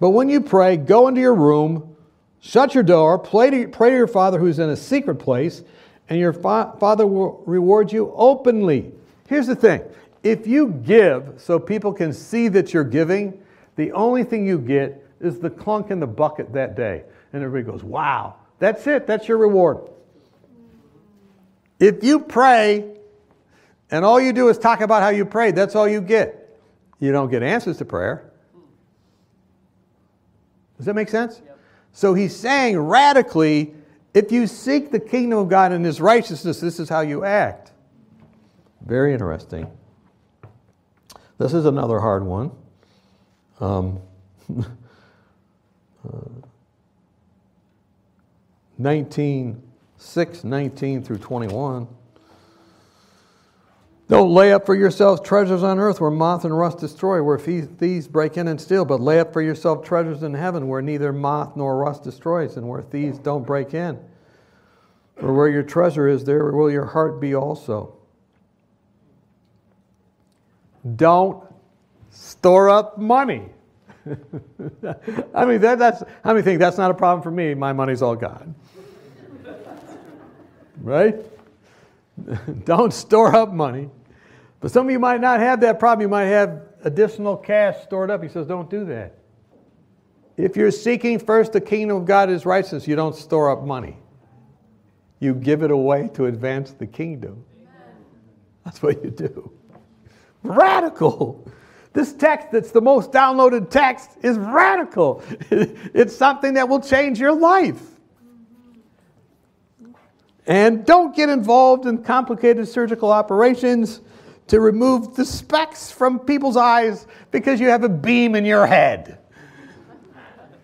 [0.00, 1.96] But when you pray, go into your room,
[2.40, 5.62] shut your door, pray to, your Father who's in a secret place,
[6.08, 8.92] and your fa- Father will reward you openly.
[9.28, 9.82] Here's the thing
[10.22, 13.40] if you give so people can see that you're giving,
[13.76, 17.04] the only thing you get is the clunk in the bucket that day.
[17.32, 19.78] And everybody goes, wow, that's it, that's your reward.
[21.78, 22.96] If you pray
[23.90, 26.58] and all you do is talk about how you prayed, that's all you get.
[26.98, 28.30] You don't get answers to prayer.
[30.76, 31.40] Does that make sense?
[31.44, 31.58] Yep.
[31.92, 33.74] So he's saying radically,
[34.16, 37.72] if you seek the kingdom of God and his righteousness, this is how you act.
[38.80, 39.70] Very interesting.
[41.36, 42.50] This is another hard one.
[43.60, 44.00] Um,
[44.58, 44.64] uh,
[48.78, 49.62] 19,
[49.98, 51.86] 6, 19 through 21.
[54.08, 58.08] Don't lay up for yourselves treasures on earth where moth and rust destroy, where thieves
[58.08, 61.54] break in and steal, but lay up for yourself treasures in heaven where neither moth
[61.54, 63.98] nor rust destroys and where thieves don't break in.
[65.16, 67.96] For where your treasure is, there will your heart be also.
[70.94, 71.42] Don't
[72.10, 73.48] store up money.
[75.34, 77.54] I mean, that, that's, how many think that's not a problem for me?
[77.54, 78.54] My money's all gone.
[80.80, 81.16] right?
[82.64, 83.90] Don't store up money.
[84.60, 86.02] But some of you might not have that problem.
[86.02, 88.22] You might have additional cash stored up.
[88.22, 89.18] He says, don't do that.
[90.36, 93.96] If you're seeking first the kingdom of God, his righteousness, you don't store up money.
[95.20, 97.44] You give it away to advance the kingdom.
[98.64, 99.50] That's what you do.
[100.42, 101.48] Radical.
[101.92, 105.22] This text that's the most downloaded text is radical.
[105.50, 107.80] It's something that will change your life.
[110.46, 114.00] And don't get involved in complicated surgical operations
[114.48, 119.18] to remove the specks from people's eyes because you have a beam in your head.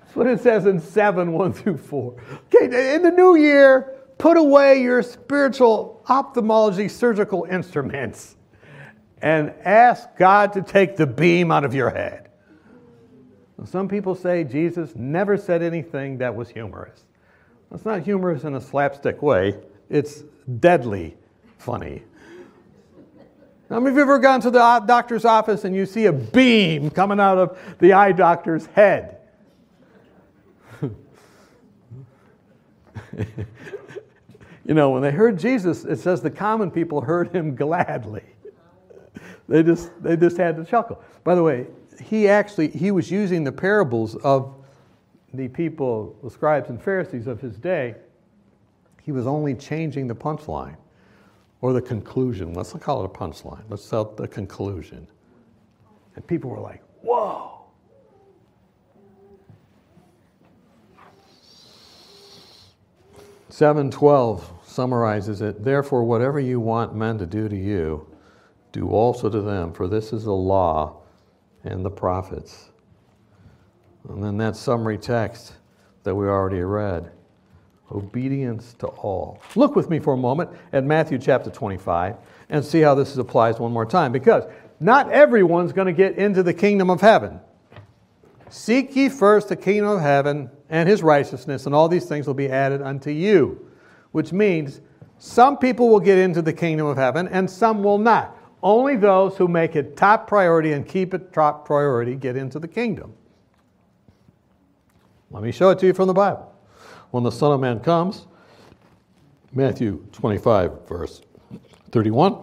[0.00, 2.16] That's what it says in 7 1 through 4.
[2.54, 8.36] Okay, in the new year, put away your spiritual ophthalmology surgical instruments
[9.20, 12.28] and ask God to take the beam out of your head.
[13.64, 17.04] Some people say Jesus never said anything that was humorous.
[17.74, 19.56] It's not humorous in a slapstick way,
[19.90, 20.22] it's
[20.60, 21.16] deadly
[21.58, 22.04] funny.
[23.68, 26.90] How many of you ever gone to the doctor's office and you see a beam
[26.90, 29.18] coming out of the eye doctor's head?
[34.64, 38.22] you know, when they heard Jesus, it says the common people heard him gladly.
[39.48, 41.02] They just, they just had to chuckle.
[41.24, 41.66] By the way,
[42.02, 44.54] he actually he was using the parables of
[45.34, 47.94] the people, the scribes and Pharisees of his day.
[49.02, 50.76] He was only changing the punchline
[51.60, 52.54] or the conclusion.
[52.54, 53.64] Let's call it a punchline.
[53.68, 55.06] Let's call it the conclusion.
[56.14, 57.61] And people were like, whoa.
[63.52, 65.62] Seven twelve summarizes it.
[65.62, 68.06] Therefore, whatever you want men to do to you,
[68.72, 71.02] do also to them, for this is the law
[71.62, 72.70] and the prophets.
[74.08, 75.52] And then that summary text
[76.02, 77.12] that we already read
[77.90, 79.42] obedience to all.
[79.54, 82.16] Look with me for a moment at Matthew chapter 25
[82.48, 84.44] and see how this applies one more time because
[84.80, 87.38] not everyone's going to get into the kingdom of heaven.
[88.52, 92.34] Seek ye first the kingdom of heaven and his righteousness, and all these things will
[92.34, 93.66] be added unto you.
[94.10, 94.82] Which means
[95.18, 98.36] some people will get into the kingdom of heaven and some will not.
[98.62, 102.68] Only those who make it top priority and keep it top priority get into the
[102.68, 103.14] kingdom.
[105.30, 106.54] Let me show it to you from the Bible.
[107.10, 108.26] When the Son of Man comes,
[109.54, 111.22] Matthew 25, verse
[111.90, 112.36] 31,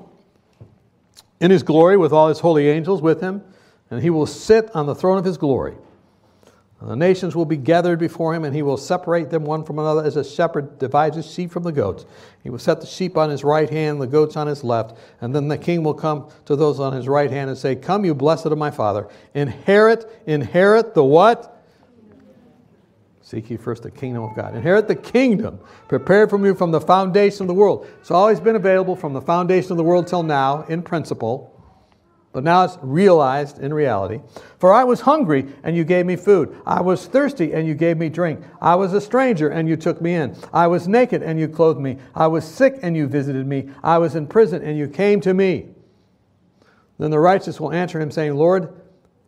[1.40, 3.44] in his glory with all his holy angels with him,
[3.92, 5.76] and he will sit on the throne of his glory.
[6.82, 10.02] The nations will be gathered before him, and he will separate them one from another
[10.02, 12.06] as a shepherd divides his sheep from the goats.
[12.42, 14.98] He will set the sheep on his right hand, the goats on his left.
[15.20, 18.06] And then the king will come to those on his right hand and say, Come,
[18.06, 21.58] you blessed of my father, inherit, inherit the what?
[23.22, 24.56] Seek ye first the kingdom of God.
[24.56, 25.60] Inherit the kingdom
[25.90, 27.88] prepared for you from the foundation of the world.
[28.00, 31.59] It's always been available from the foundation of the world till now, in principle.
[32.32, 34.22] But now it's realized in reality.
[34.60, 36.56] For I was hungry, and you gave me food.
[36.66, 38.42] I was thirsty, and you gave me drink.
[38.62, 40.36] I was a stranger, and you took me in.
[40.54, 41.98] I was naked, and you clothed me.
[42.14, 43.70] I was sick, and you visited me.
[43.84, 45.70] I was in prison, and you came to me.
[47.00, 48.74] Then the righteous will answer him, saying, Lord,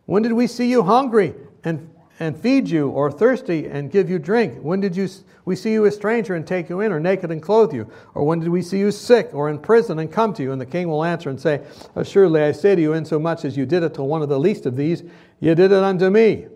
[0.06, 1.34] when did we see you hungry
[1.64, 4.58] and and feed you, or thirsty and give you drink?
[4.60, 5.08] When did you,
[5.44, 7.90] we see you a stranger and take you in, or naked and clothe you?
[8.14, 10.52] Or when did we see you sick or in prison and come to you?
[10.52, 11.62] And the king will answer and say,
[11.96, 14.66] Assuredly I say to you, insomuch as you did it to one of the least
[14.66, 15.02] of these,
[15.40, 16.46] you did it unto me.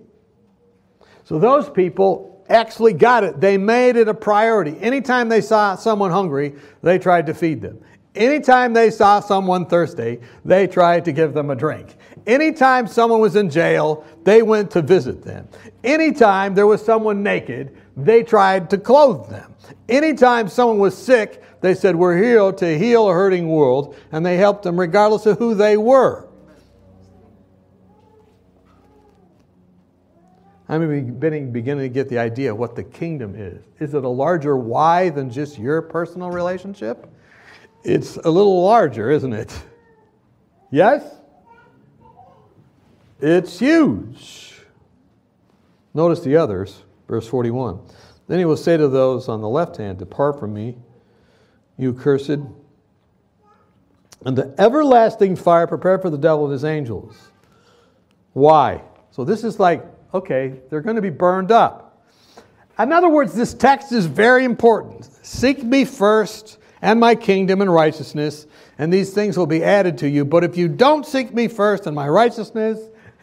[1.24, 3.40] So those people actually got it.
[3.40, 4.78] They made it a priority.
[4.80, 7.80] Anytime they saw someone hungry, they tried to feed them.
[8.14, 11.96] Anytime they saw someone thirsty, they tried to give them a drink.
[12.26, 15.48] Anytime someone was in jail, they went to visit them.
[15.84, 19.54] Anytime there was someone naked, they tried to clothe them.
[19.88, 24.36] Anytime someone was sick, they said, We're here to heal a hurting world, and they
[24.36, 26.26] helped them regardless of who they were.
[30.68, 33.62] I'm beginning, to get the idea of what the kingdom is.
[33.78, 37.06] Is it a larger why than just your personal relationship?
[37.84, 39.56] It's a little larger, isn't it?
[40.72, 41.15] Yes?
[43.20, 44.54] It's huge.
[45.94, 47.80] Notice the others, verse 41.
[48.28, 50.76] Then he will say to those on the left hand, Depart from me,
[51.78, 52.28] you cursed,
[54.24, 57.16] and the everlasting fire prepared for the devil and his angels.
[58.32, 58.82] Why?
[59.10, 62.04] So this is like, okay, they're going to be burned up.
[62.78, 65.08] In other words, this text is very important.
[65.22, 68.46] Seek me first and my kingdom and righteousness,
[68.78, 70.26] and these things will be added to you.
[70.26, 72.78] But if you don't seek me first and my righteousness,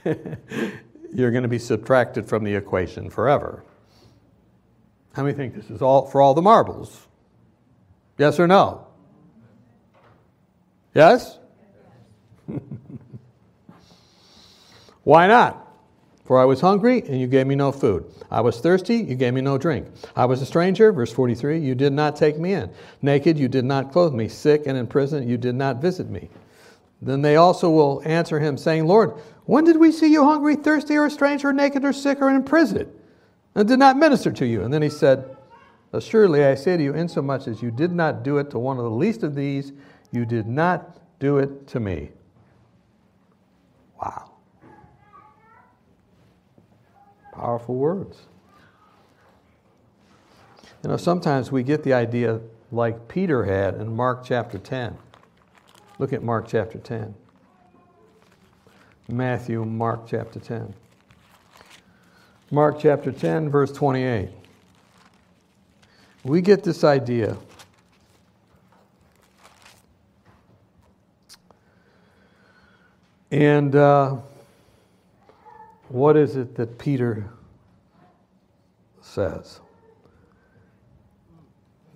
[1.13, 3.63] you're going to be subtracted from the equation forever.
[5.13, 7.07] How many think this is all for all the marbles?
[8.17, 8.87] Yes or no?
[10.93, 11.39] Yes?
[15.03, 15.59] Why not?
[16.25, 18.05] For I was hungry, and you gave me no food.
[18.31, 19.87] I was thirsty, you gave me no drink.
[20.15, 22.71] I was a stranger, verse 43, you did not take me in.
[23.01, 24.29] Naked, you did not clothe me.
[24.29, 26.29] Sick and in prison, you did not visit me.
[27.01, 29.15] Then they also will answer him, saying, Lord,
[29.45, 32.29] when did we see you hungry, thirsty, or a stranger, or naked, or sick, or
[32.29, 32.89] in prison,
[33.55, 34.63] and did not minister to you?
[34.63, 35.35] And then he said,
[35.93, 38.83] Assuredly, I say to you, insomuch as you did not do it to one of
[38.83, 39.73] the least of these,
[40.11, 42.09] you did not do it to me.
[44.01, 44.31] Wow.
[47.31, 48.23] Powerful words.
[50.83, 52.41] You know, sometimes we get the idea
[52.71, 54.97] like Peter had in Mark chapter 10.
[55.99, 57.13] Look at Mark chapter 10.
[59.07, 60.73] Matthew, Mark chapter 10.
[62.51, 64.29] Mark chapter 10, verse 28.
[66.23, 67.37] We get this idea.
[73.31, 74.17] And uh,
[75.89, 77.29] what is it that Peter
[79.01, 79.59] says?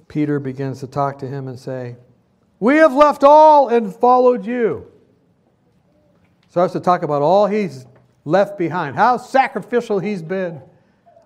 [0.07, 1.95] Peter begins to talk to him and say,
[2.59, 4.91] We have left all and followed you.
[6.57, 7.85] Starts to talk about all he's
[8.25, 10.59] left behind, how sacrificial he's been.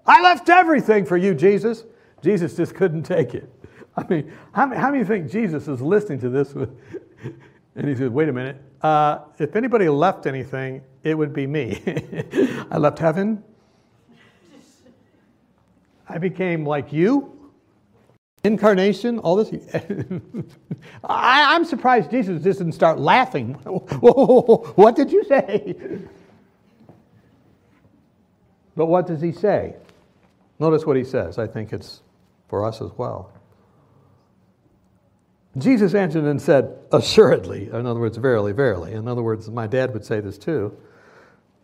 [0.06, 1.86] I left everything for you, Jesus.
[2.22, 3.50] Jesus just couldn't take it.
[3.96, 6.54] I mean, how, how many think Jesus is listening to this?
[6.54, 6.70] With,
[7.78, 8.62] and he said, Wait a minute.
[8.82, 11.82] Uh, if anybody left anything, it would be me.
[12.70, 13.42] I left heaven.
[16.10, 17.41] I became like you.
[18.44, 19.52] Incarnation, all this.
[21.04, 23.54] I, am surprised Jesus didn't start laughing.
[23.64, 25.76] what did you say?
[28.76, 29.76] But what does he say?
[30.60, 31.38] Notice what he says.
[31.38, 32.02] I think it's
[32.48, 33.32] for us as well.
[35.58, 38.94] Jesus answered and said, Assuredly, in other words, verily, verily.
[38.94, 40.76] In other words, my dad would say this too.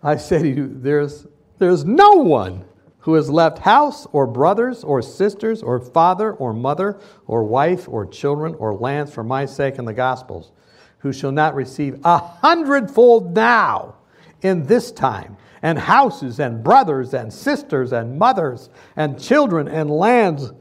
[0.03, 1.25] I say to you, there's,
[1.57, 2.65] there's no one
[3.07, 8.05] who has left house or brothers or sisters or father or mother or wife or
[8.05, 10.51] children or lands for my sake and the gospel's,
[10.97, 13.95] who shall not receive a hundredfold now
[14.41, 20.51] in this time, and houses and brothers and sisters and mothers and children and lands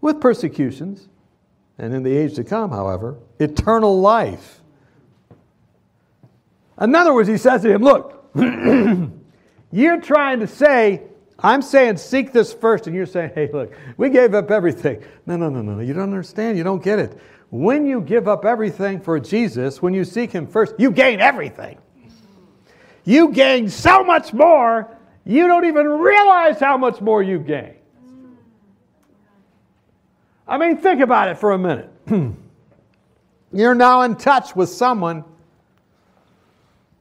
[0.00, 1.08] with persecutions
[1.76, 4.60] and in the age to come, however, eternal life.
[6.80, 8.30] In other words, he says to him, Look,
[9.72, 11.07] you're trying to say,
[11.40, 15.02] I'm saying seek this first, and you're saying, hey, look, we gave up everything.
[15.26, 16.58] No, no, no, no, you don't understand.
[16.58, 17.18] You don't get it.
[17.50, 21.78] When you give up everything for Jesus, when you seek Him first, you gain everything.
[23.04, 27.74] You gain so much more, you don't even realize how much more you gain.
[30.46, 31.90] I mean, think about it for a minute.
[33.52, 35.24] You're now in touch with someone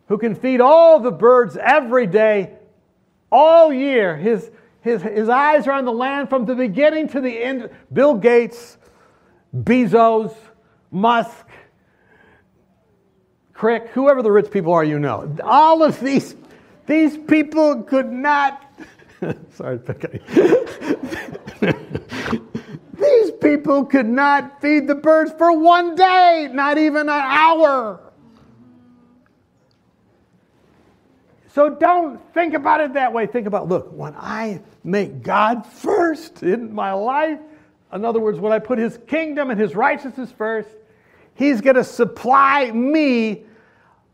[0.08, 2.57] who can feed all the birds every day,
[3.32, 4.16] all year.
[4.18, 4.52] His,
[4.82, 7.70] his, his eyes are on the land from the beginning to the end.
[7.92, 8.78] Bill Gates,
[9.56, 10.36] Bezos,
[10.92, 11.46] Musk,
[13.54, 15.36] Crick, whoever the rich people are you know.
[15.44, 16.36] All of these,
[16.86, 18.64] these people could not.
[19.52, 19.80] Sorry,
[23.00, 28.07] These people could not feed the birds for one day, not even an hour.
[31.54, 33.26] So don't think about it that way.
[33.26, 37.40] Think about, look, when I make God first in my life,
[37.94, 40.70] in other words, when I put his kingdom and his righteousness first,
[41.36, 43.46] he's going to supply me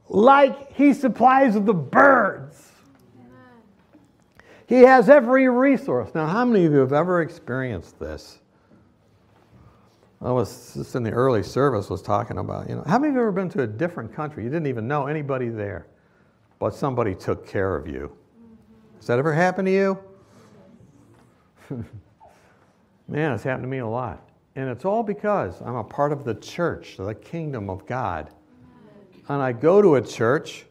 [0.10, 2.72] like he supplies the birds.
[4.68, 6.12] He has every resource.
[6.16, 8.40] Now, how many of you have ever experienced this?
[10.22, 13.16] I was just in the early service was talking about, you know, how many of
[13.16, 14.44] you ever been to a different country?
[14.44, 15.86] You didn't even know anybody there,
[16.64, 18.10] but somebody took care of you.
[18.96, 20.00] Has that ever happened to you?
[23.10, 24.30] Man, it's happened to me a lot.
[24.56, 28.30] And it's all because I'm a part of the church, the kingdom of God.
[29.28, 30.64] And I go to a church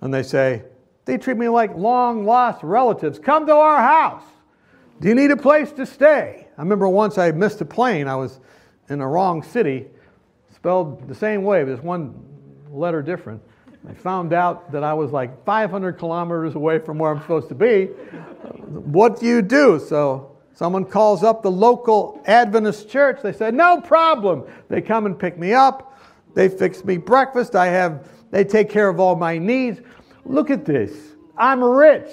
[0.00, 0.62] and they say,
[1.04, 3.18] they treat me like long lost relatives.
[3.18, 4.24] Come to our house.
[5.02, 6.48] Do you need a place to stay?
[6.56, 8.08] I remember once I missed a plane.
[8.08, 8.40] I was
[8.88, 9.88] in the wrong city,
[10.54, 12.18] spelled the same way, but it's one
[12.70, 13.42] letter different.
[13.86, 17.54] I found out that I was like 500 kilometers away from where I'm supposed to
[17.54, 17.86] be.
[17.86, 19.78] what do you do?
[19.78, 23.20] So someone calls up the local Adventist church.
[23.22, 24.44] They said, No problem.
[24.68, 25.98] They come and pick me up.
[26.34, 27.54] They fix me breakfast.
[27.54, 29.80] I have, they take care of all my needs.
[30.24, 30.92] Look at this.
[31.36, 32.10] I'm rich.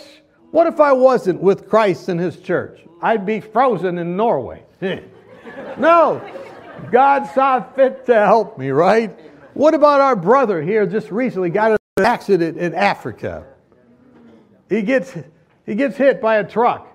[0.51, 2.79] What if I wasn't with Christ and his church?
[3.01, 4.63] I'd be frozen in Norway.
[5.77, 6.21] no,
[6.91, 9.19] God saw fit to help me, right?
[9.55, 13.45] What about our brother here just recently got in an accident in Africa?
[14.69, 15.15] he gets,
[15.65, 16.91] he gets hit by a truck.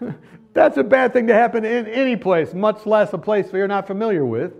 [0.54, 3.68] That's a bad thing to happen in any place, much less a place that you're
[3.68, 4.54] not familiar with.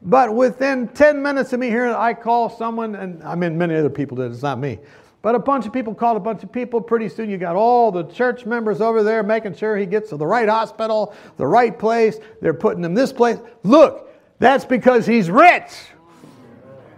[0.00, 3.90] But within 10 minutes of me hearing I call someone, and I mean, many other
[3.90, 4.78] people did, it's not me.
[5.20, 6.80] But a bunch of people called a bunch of people.
[6.80, 10.16] Pretty soon, you got all the church members over there making sure he gets to
[10.16, 12.18] the right hospital, the right place.
[12.40, 13.38] They're putting him this place.
[13.64, 15.91] Look, that's because he's rich.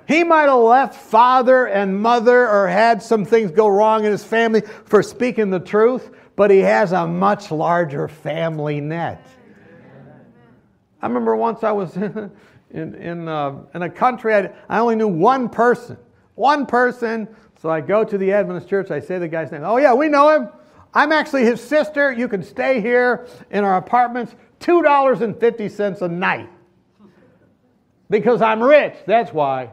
[0.06, 4.24] He might have left father and mother or had some things go wrong in his
[4.24, 9.26] family for speaking the truth, but he has a much larger family net.
[11.00, 12.30] I remember once I was in,
[12.70, 15.96] in, uh, in a country, I, I only knew one person.
[16.34, 17.28] One person
[17.64, 19.62] so I go to the Adventist church, I say the guy's name.
[19.64, 20.50] Oh, yeah, we know him.
[20.92, 22.12] I'm actually his sister.
[22.12, 26.50] You can stay here in our apartments, $2.50 a night.
[28.10, 29.70] Because I'm rich, that's why.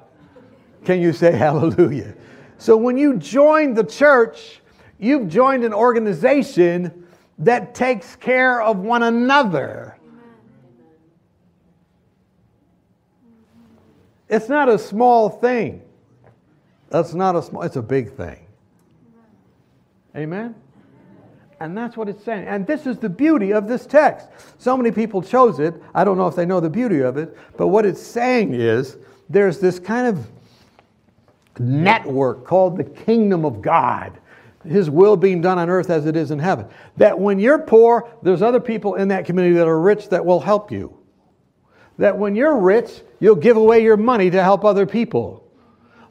[0.86, 2.16] Can you say hallelujah?
[2.58, 4.62] So when you join the church,
[5.00, 7.08] you've joined an organization
[7.40, 9.98] that takes care of one another.
[14.30, 15.82] It's not a small thing.
[16.90, 18.46] That's not a small, it's a big thing.
[20.16, 20.56] Amen?
[21.60, 22.48] And that's what it's saying.
[22.48, 24.30] And this is the beauty of this text.
[24.58, 25.76] So many people chose it.
[25.94, 28.98] I don't know if they know the beauty of it, but what it's saying is
[29.30, 30.28] there's this kind of
[31.60, 34.20] network called the kingdom of God.
[34.66, 36.68] His will being done on earth as it is in heaven.
[36.98, 40.40] That when you're poor, there's other people in that community that are rich that will
[40.40, 40.98] help you.
[41.98, 45.42] That when you're rich, you'll give away your money to help other people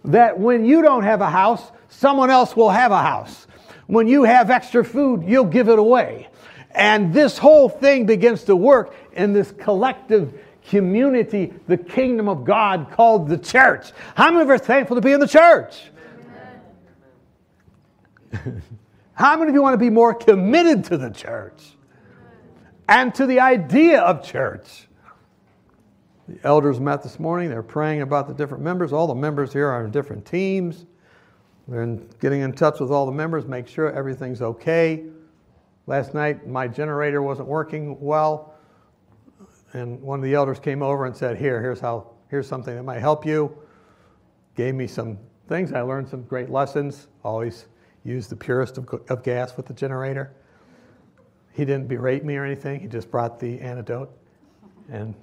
[0.04, 3.46] that when you don't have a house, someone else will have a house.
[3.86, 6.28] When you have extra food, you'll give it away.
[6.72, 12.90] And this whole thing begins to work in this collective community, the kingdom of God
[12.92, 13.92] called the church.
[14.14, 15.82] How many of you are thankful to be in the church?
[19.14, 21.60] How many of you want to be more committed to the church
[22.88, 24.86] and to the idea of church?
[26.28, 27.50] The elders met this morning.
[27.50, 28.92] They're praying about the different members.
[28.92, 30.86] All the members here are in different teams.
[31.66, 35.04] They're in getting in touch with all the members, make sure everything's okay.
[35.86, 38.49] Last night, my generator wasn't working well,
[39.72, 42.12] and one of the elders came over and said, "Here, here's how.
[42.28, 43.56] Here's something that might help you."
[44.56, 45.18] Gave me some
[45.48, 45.72] things.
[45.72, 47.08] I learned some great lessons.
[47.24, 47.66] Always
[48.04, 50.32] use the purest of, of gas with the generator.
[51.52, 52.80] He didn't berate me or anything.
[52.80, 54.10] He just brought the antidote,
[54.90, 55.14] and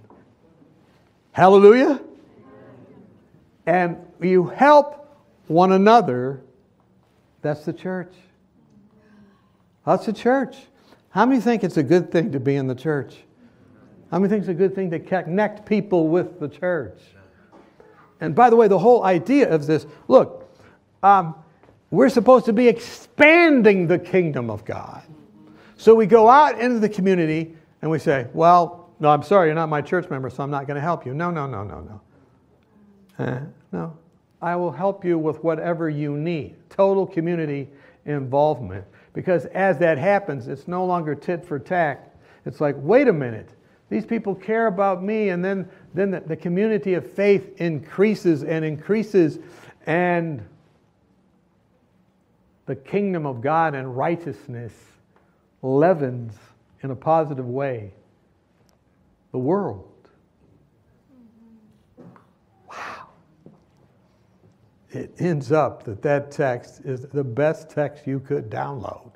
[1.37, 2.01] Hallelujah.
[3.67, 5.07] And you help
[5.45, 6.41] one another.
[7.43, 8.11] That's the church.
[9.85, 10.57] That's the church.
[11.11, 13.17] How many think it's a good thing to be in the church?
[14.11, 16.99] How many think it's a good thing to connect people with the church?
[18.19, 20.49] And by the way, the whole idea of this look,
[21.03, 21.35] um,
[21.91, 25.03] we're supposed to be expanding the kingdom of God.
[25.77, 29.55] So we go out into the community and we say, well, no, I'm sorry, you're
[29.55, 31.13] not my church member, so I'm not going to help you.
[31.13, 33.23] No, no, no, no, no.
[33.23, 33.39] Uh,
[33.71, 33.97] no.
[34.41, 36.55] I will help you with whatever you need.
[36.69, 37.67] Total community
[38.05, 38.85] involvement.
[39.13, 42.15] Because as that happens, it's no longer tit for tat.
[42.45, 43.49] It's like, wait a minute,
[43.89, 48.65] these people care about me, and then, then the, the community of faith increases and
[48.65, 49.39] increases,
[49.85, 50.43] and
[52.65, 54.73] the kingdom of God and righteousness
[55.61, 56.33] leavens
[56.83, 57.93] in a positive way
[59.31, 60.09] the world.
[62.69, 63.07] Wow.
[64.89, 69.11] It ends up that that text is the best text you could download.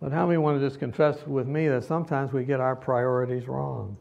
[0.00, 3.46] But how many want to just confess with me that sometimes we get our priorities
[3.46, 3.96] wrong?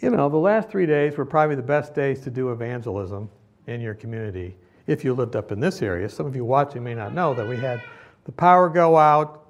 [0.00, 3.28] You know, the last three days were probably the best days to do evangelism
[3.66, 4.56] in your community
[4.86, 6.08] if you lived up in this area.
[6.08, 7.82] Some of you watching may not know that we had
[8.24, 9.46] the power go out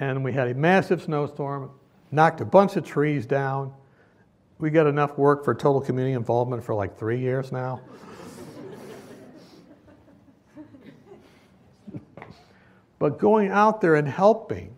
[0.00, 1.70] and we had a massive snowstorm,
[2.10, 3.72] knocked a bunch of trees down.
[4.58, 7.80] We got enough work for total community involvement for like three years now.
[13.00, 14.76] But going out there and helping.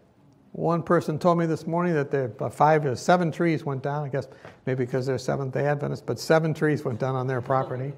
[0.53, 4.05] One person told me this morning that there five or seven trees went down.
[4.05, 4.29] I guess
[4.65, 7.93] maybe because they're Seventh Day Adventists, but seven trees went down on their property.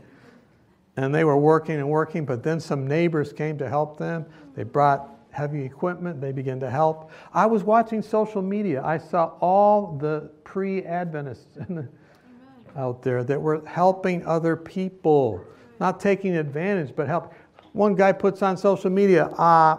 [0.96, 4.24] And they were working and working, but then some neighbors came to help them.
[4.54, 6.20] They brought heavy equipment.
[6.20, 7.10] They began to help.
[7.32, 8.82] I was watching social media.
[8.84, 11.58] I saw all the pre Adventists
[12.76, 15.44] out there that were helping other people,
[15.80, 17.34] not taking advantage, but help.
[17.72, 19.76] One guy puts on social media, uh,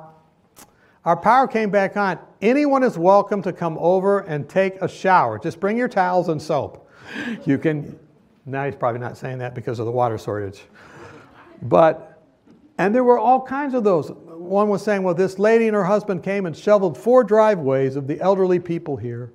[1.06, 2.20] our power came back on.
[2.42, 5.38] Anyone is welcome to come over and take a shower.
[5.38, 6.90] Just bring your towels and soap.
[7.46, 7.98] You can,
[8.46, 10.64] now he's probably not saying that because of the water shortage.
[11.62, 12.22] But
[12.78, 14.10] And there were all kinds of those.
[14.10, 18.08] One was saying, well, this lady and her husband came and shoveled four driveways of
[18.08, 19.32] the elderly people here.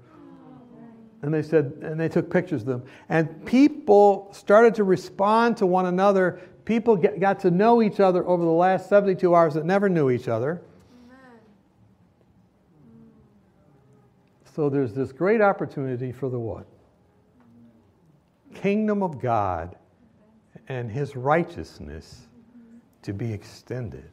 [1.22, 2.82] And they said, and they took pictures of them.
[3.08, 6.40] And people started to respond to one another.
[6.64, 10.10] People get, got to know each other over the last 72 hours that never knew
[10.10, 10.62] each other.
[14.54, 16.66] So there's this great opportunity for the what?
[18.54, 19.76] Kingdom of God
[20.68, 22.26] and his righteousness
[23.02, 24.10] to be extended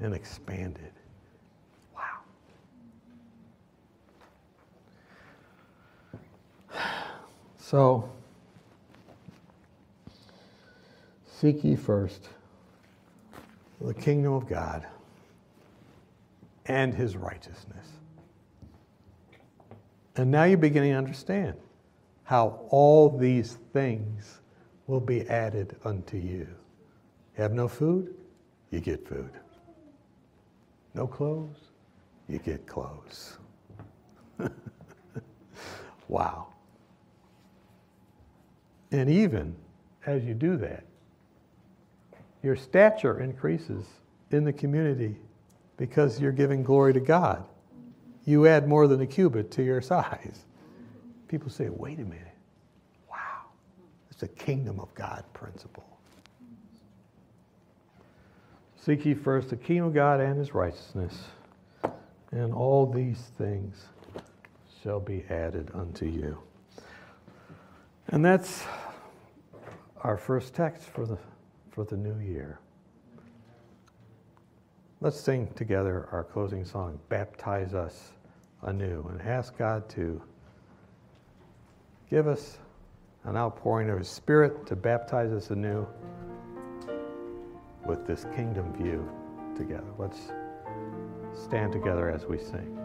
[0.00, 0.92] and expanded.
[1.94, 2.02] Wow.
[7.56, 8.10] So,
[11.26, 12.28] seek ye first
[13.80, 14.86] the kingdom of God
[16.66, 17.97] and his righteousness.
[20.18, 21.54] And now you're beginning to understand
[22.24, 24.40] how all these things
[24.88, 26.48] will be added unto you.
[27.34, 28.14] Have no food?
[28.72, 29.30] You get food.
[30.94, 31.70] No clothes?
[32.28, 33.38] You get clothes.
[36.08, 36.48] wow.
[38.90, 39.54] And even
[40.04, 40.84] as you do that,
[42.42, 43.86] your stature increases
[44.32, 45.14] in the community
[45.76, 47.46] because you're giving glory to God
[48.28, 50.44] you add more than a cubit to your size.
[51.28, 52.36] People say, wait a minute.
[53.10, 53.46] Wow.
[54.10, 55.98] It's a kingdom of God principle.
[58.76, 61.24] Seek ye first the kingdom of God and his righteousness,
[62.30, 63.86] and all these things
[64.82, 66.38] shall be added unto you.
[68.08, 68.66] And that's
[70.02, 71.16] our first text for the,
[71.70, 72.58] for the new year.
[75.00, 78.12] Let's sing together our closing song, Baptize Us
[78.62, 80.20] anew and ask God to
[82.10, 82.58] give us
[83.24, 85.86] an outpouring of His Spirit to baptize us anew
[87.86, 89.08] with this kingdom view
[89.56, 89.86] together.
[89.98, 90.32] Let's
[91.34, 92.78] stand together as we sing.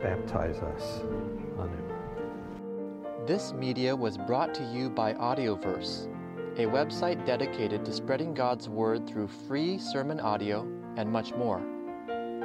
[0.00, 1.00] Baptize us
[1.58, 1.88] anew.
[3.26, 6.06] This media was brought to you by Audioverse,
[6.56, 10.62] a website dedicated to spreading God's Word through free sermon audio
[10.96, 11.62] and much more.